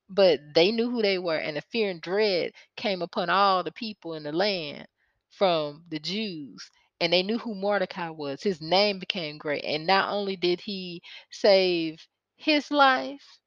[0.09, 3.72] but they knew who they were, and the fear and dread came upon all the
[3.72, 4.88] people in the land
[5.31, 6.69] from the Jews.
[6.99, 8.41] And they knew who Mordecai was.
[8.41, 9.64] His name became great.
[9.64, 11.02] And not only did he
[11.32, 12.06] save
[12.38, 13.40] his life,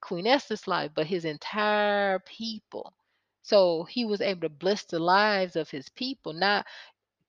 [0.00, 2.92] Queen Esther's life, but his entire people.
[3.42, 6.66] So he was able to bless the lives of his people, not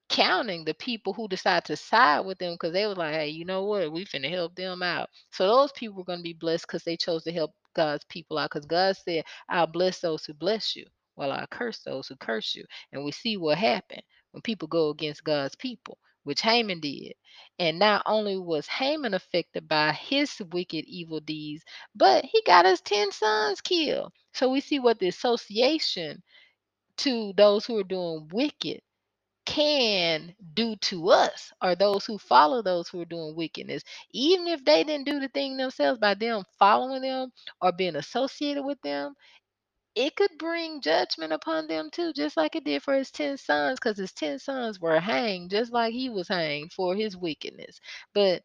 [0.10, 3.46] counting the people who decide to side with them because they were like, hey, you
[3.46, 3.92] know what?
[3.92, 5.10] We finna help them out.
[5.32, 8.38] So those people were going to be blessed because they chose to help God's people
[8.38, 8.52] out.
[8.52, 12.56] Because God said, I'll bless those who bless you, while I curse those who curse
[12.56, 12.66] you.
[12.92, 14.04] And we see what happened
[14.36, 17.14] when people go against God's people, which Haman did.
[17.60, 21.64] And not only was Haman affected by his wicked evil deeds,
[21.96, 24.14] but he got his 10 sons killed.
[24.36, 26.24] So we see what the association
[26.98, 28.82] to those who are doing wicked
[29.46, 33.84] can do to us or those who follow those who are doing wickedness
[34.14, 37.32] even if they didn't do the thing themselves by them following them
[37.62, 39.16] or being associated with them
[39.96, 43.80] it could bring judgment upon them too just like it did for his 10 sons
[43.80, 47.80] because his 10 sons were hanged just like he was hanged for his wickedness.
[48.14, 48.44] But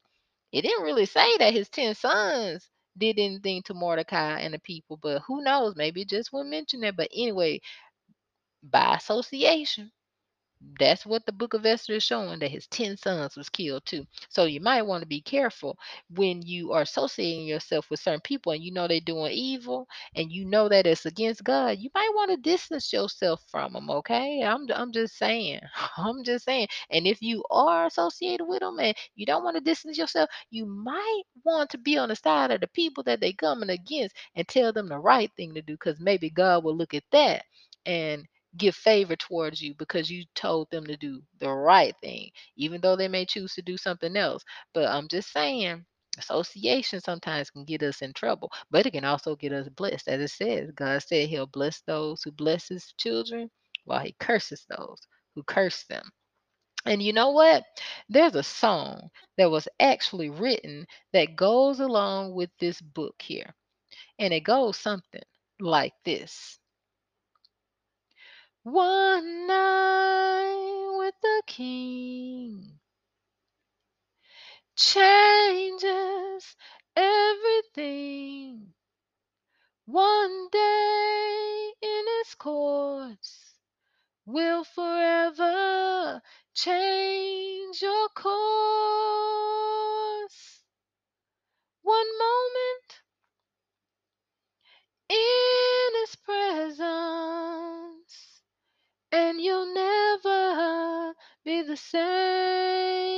[0.53, 4.99] it didn't really say that his 10 sons did anything to mordecai and the people
[5.03, 5.77] but who knows?
[5.77, 6.97] Maybe it just wouldn't mention that.
[6.97, 7.61] But anyway
[8.63, 9.93] by association
[10.79, 14.07] that's what the book of Esther is showing that his 10 sons was killed too.
[14.29, 15.77] So you might want to be careful
[16.15, 20.31] when you are associating yourself with certain people and you know they're doing evil and
[20.31, 21.79] you know that it's against God.
[21.79, 24.43] You might want to distance yourself from them, okay?
[24.43, 25.61] I'm I'm just saying.
[25.97, 26.69] I'm just saying.
[26.91, 30.67] And if you are associated with them and you don't want to distance yourself, you
[30.67, 34.47] might want to be on the side of the people that they're coming against and
[34.47, 37.45] tell them the right thing to do cuz maybe God will look at that
[37.87, 42.81] and give favor towards you because you told them to do the right thing, even
[42.81, 44.45] though they may choose to do something else.
[44.75, 45.85] But I'm just saying,
[46.19, 50.09] association sometimes can get us in trouble, but it can also get us blessed.
[50.09, 53.51] As it says, God said He'll bless those who bless His children,
[53.85, 54.99] while He curses those
[55.35, 56.05] who curse them.
[56.87, 57.65] And you know what?
[58.09, 63.55] There's a song that was actually written that goes along with this book here.
[64.19, 65.23] And it goes something
[65.61, 66.59] like this.
[68.63, 72.79] One night with the king
[74.77, 76.57] changes
[76.95, 78.75] everything.
[79.87, 83.55] One day in his courts
[84.27, 86.21] will forever
[86.55, 88.35] change your course.
[91.81, 93.01] One moment
[95.09, 97.41] in his presence
[99.13, 101.15] and you'll never
[101.45, 103.11] be the same.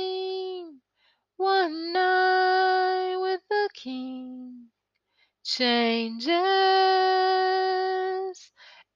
[1.37, 4.69] One night with the king
[5.43, 6.33] changes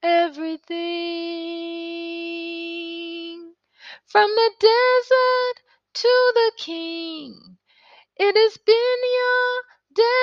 [0.01, 0.77] everything.
[4.07, 5.63] From the desert
[5.95, 7.57] to the king,
[8.17, 9.63] it has been your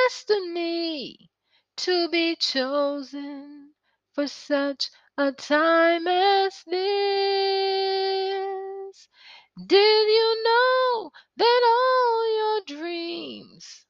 [0.08, 1.30] destiny
[1.76, 3.74] to be chosen
[4.12, 6.74] for such a time as this.
[9.66, 13.86] Did you know that all your dreams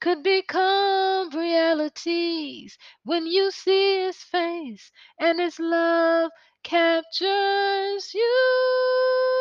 [0.00, 6.30] could become realities when you see his face and his love
[6.62, 9.40] captures you?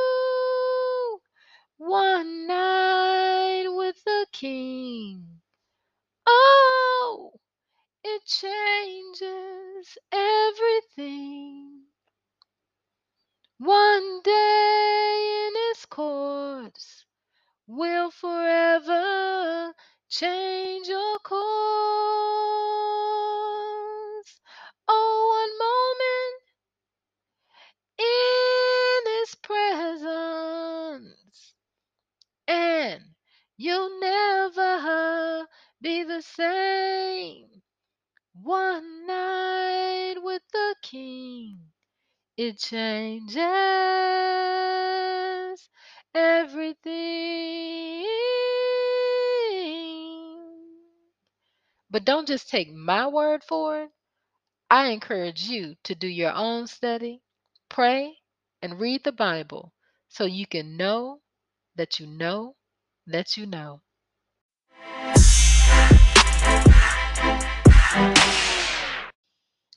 [1.78, 5.42] One night with the king.
[6.26, 7.34] Oh,
[8.04, 11.84] it changes everything.
[13.60, 17.06] One day in his courts
[17.68, 19.74] will forever
[20.10, 21.40] change your course.
[24.90, 26.42] Oh, one moment
[28.00, 31.54] in his presence,
[32.48, 33.02] and
[33.56, 35.48] you'll never
[35.82, 37.53] be the same.
[38.44, 41.62] One night with the king.
[42.36, 43.40] It changes
[46.14, 48.04] everything.
[51.90, 53.92] But don't just take my word for it.
[54.70, 57.22] I encourage you to do your own study,
[57.70, 58.18] pray,
[58.62, 59.72] and read the Bible
[60.10, 61.22] so you can know
[61.78, 62.58] that you know
[63.08, 63.80] that you know.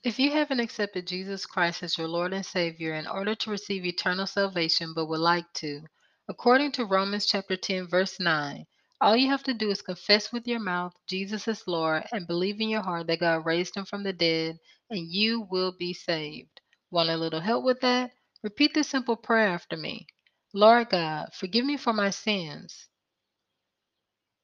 [0.07, 3.85] If you haven't accepted Jesus Christ as your Lord and Savior in order to receive
[3.85, 5.83] eternal salvation but would like to,
[6.29, 8.65] according to Romans chapter 10 verse 9,
[9.01, 12.61] all you have to do is confess with your mouth Jesus is Lord and believe
[12.61, 14.61] in your heart that God raised him from the dead
[14.91, 16.61] and you will be saved.
[16.93, 18.13] Want a little help with that?
[18.45, 20.07] Repeat this simple prayer after me.
[20.55, 22.87] Lord God, forgive me for my sins.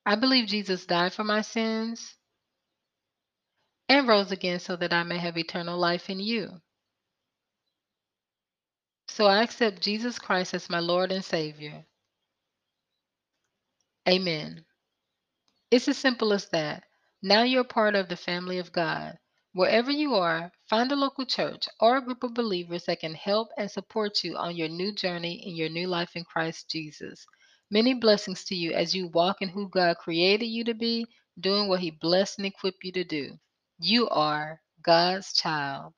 [0.05, 2.16] I believe Jesus died for my sins
[3.88, 6.60] and rose again so that I may have eternal life in you.
[9.09, 11.84] So I accept Jesus Christ as my Lord and Savior.
[14.09, 14.64] Amen.
[15.70, 16.84] It's as simple as that.
[17.22, 19.18] Now you're part of the family of God.
[19.54, 23.48] Wherever you are, find a local church or a group of believers that can help
[23.59, 27.26] and support you on your new journey in your new life in Christ Jesus.
[27.70, 31.06] Many blessings to you as you walk in who God created you to be,
[31.38, 33.38] doing what He blessed and equipped you to do.
[33.84, 35.94] You are God's child.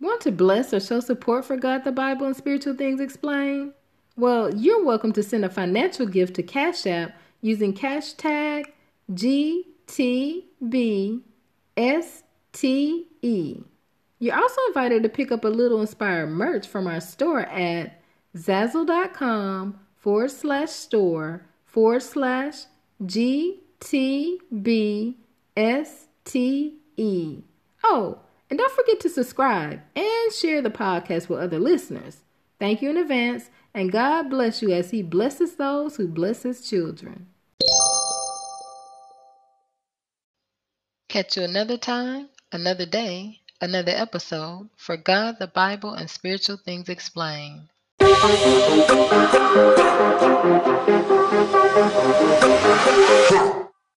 [0.00, 3.74] Want to bless or show support for God, the Bible, and Spiritual Things Explained?
[4.16, 8.72] Well, you're welcome to send a financial gift to Cash App using cash tag
[9.12, 9.64] GTBSTE.
[14.20, 18.00] You're also invited to pick up a little inspired merch from our store at
[18.34, 22.64] zazzle.com forward slash store forward slash
[23.02, 23.58] GTBSTE.
[23.80, 25.16] T B
[25.56, 27.42] S T E.
[27.82, 32.18] Oh, and don't forget to subscribe and share the podcast with other listeners.
[32.58, 36.68] Thank you in advance, and God bless you as He blesses those who bless His
[36.68, 37.26] children.
[41.08, 46.88] Catch you another time, another day, another episode for God, the Bible, and Spiritual Things
[46.88, 47.68] Explained.